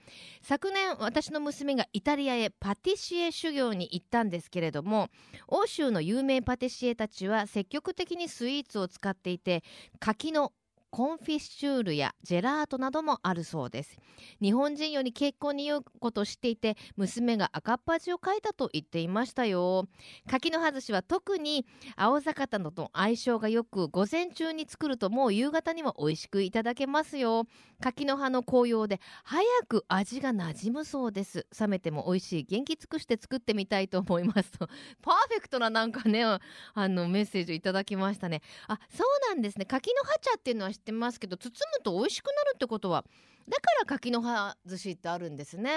[0.42, 5.10] 昨年私の娘がイタリアへパティシエ修行に行ったんですけれども
[5.48, 9.64] 欧州の有名パティシエたちは積極的にスイーツを使っていて
[10.00, 10.54] 柿の
[10.90, 13.98] コンフィッシュールやジェラートなどもあるそうです。
[14.42, 19.88] 日本人より結婚に良いことを知っていて娘が赤っ端を描いたと言っていましたよ。
[20.30, 21.66] 柿の外しは特に
[21.96, 27.46] 青魚と相性がよく午前中に作るともう夕方にも美味しくいただけますよ。
[27.82, 31.46] 柿の葉の紅葉で早く味が馴染むそうです。
[31.60, 34.68] 冷めても美味しい元気尽くして作ってみたいと思いますと。
[35.02, 36.40] パーフェクトななんかねあ
[36.76, 38.42] のメッセージをいただきましたね。
[38.68, 39.66] あそうなんですね。
[39.66, 43.04] 柿の葉茶っていうのは知ってますけど包むと美味しくなるってことは
[43.50, 45.72] だから柿の葉寿司ってあるんですね。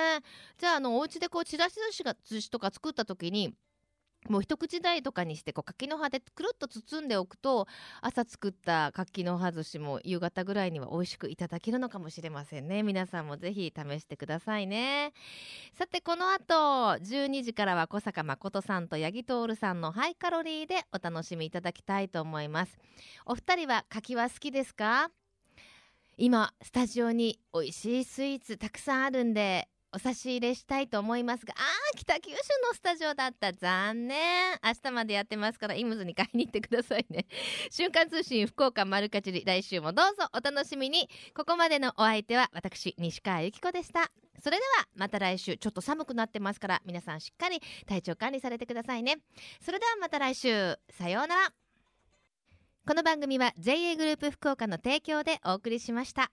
[0.59, 3.55] じゃああのお家でこうちらし寿司が寿司とか作った時に
[4.29, 7.67] もう一口大とかにしてこう柿の葉でくるっと包んでおくと
[8.03, 12.83] 朝作った柿の葉寿司も夕方ぐらいには美味しくいただけるのかもしれませんね。
[12.83, 15.15] 皆さんもぜひ試してくださいね。
[15.73, 22.79] さてこの後12時からは小坂誠さんと八木徹さんのハイカロリーでお楽しみいただきたいと思います。
[23.25, 25.11] お二人は柿は好きですか？
[26.19, 31.55] 今スタジオに美味しいスイーツたくさんあるんでお差し入れしたいと思いますが。
[31.57, 33.53] あー北九州のスタジオだった。
[33.53, 34.53] 残念。
[34.63, 37.27] 明日までやってますからイムズに買いに行ってくださいね。
[37.71, 40.29] 瞬間通信福岡丸かじり来週もどうぞ。
[40.33, 41.11] お楽しみに。
[41.35, 44.13] ここまでのお相手は私西川由紀子でした。
[44.43, 45.57] それではまた来週。
[45.57, 49.19] ちょっと寒くなってますから皆さんしっかり体調管理されてくださいね。
[49.61, 50.79] それではまた来週。
[50.91, 51.53] さようなら。
[52.87, 56.31] この番組は JA グループ福岡の提供でお送りしました。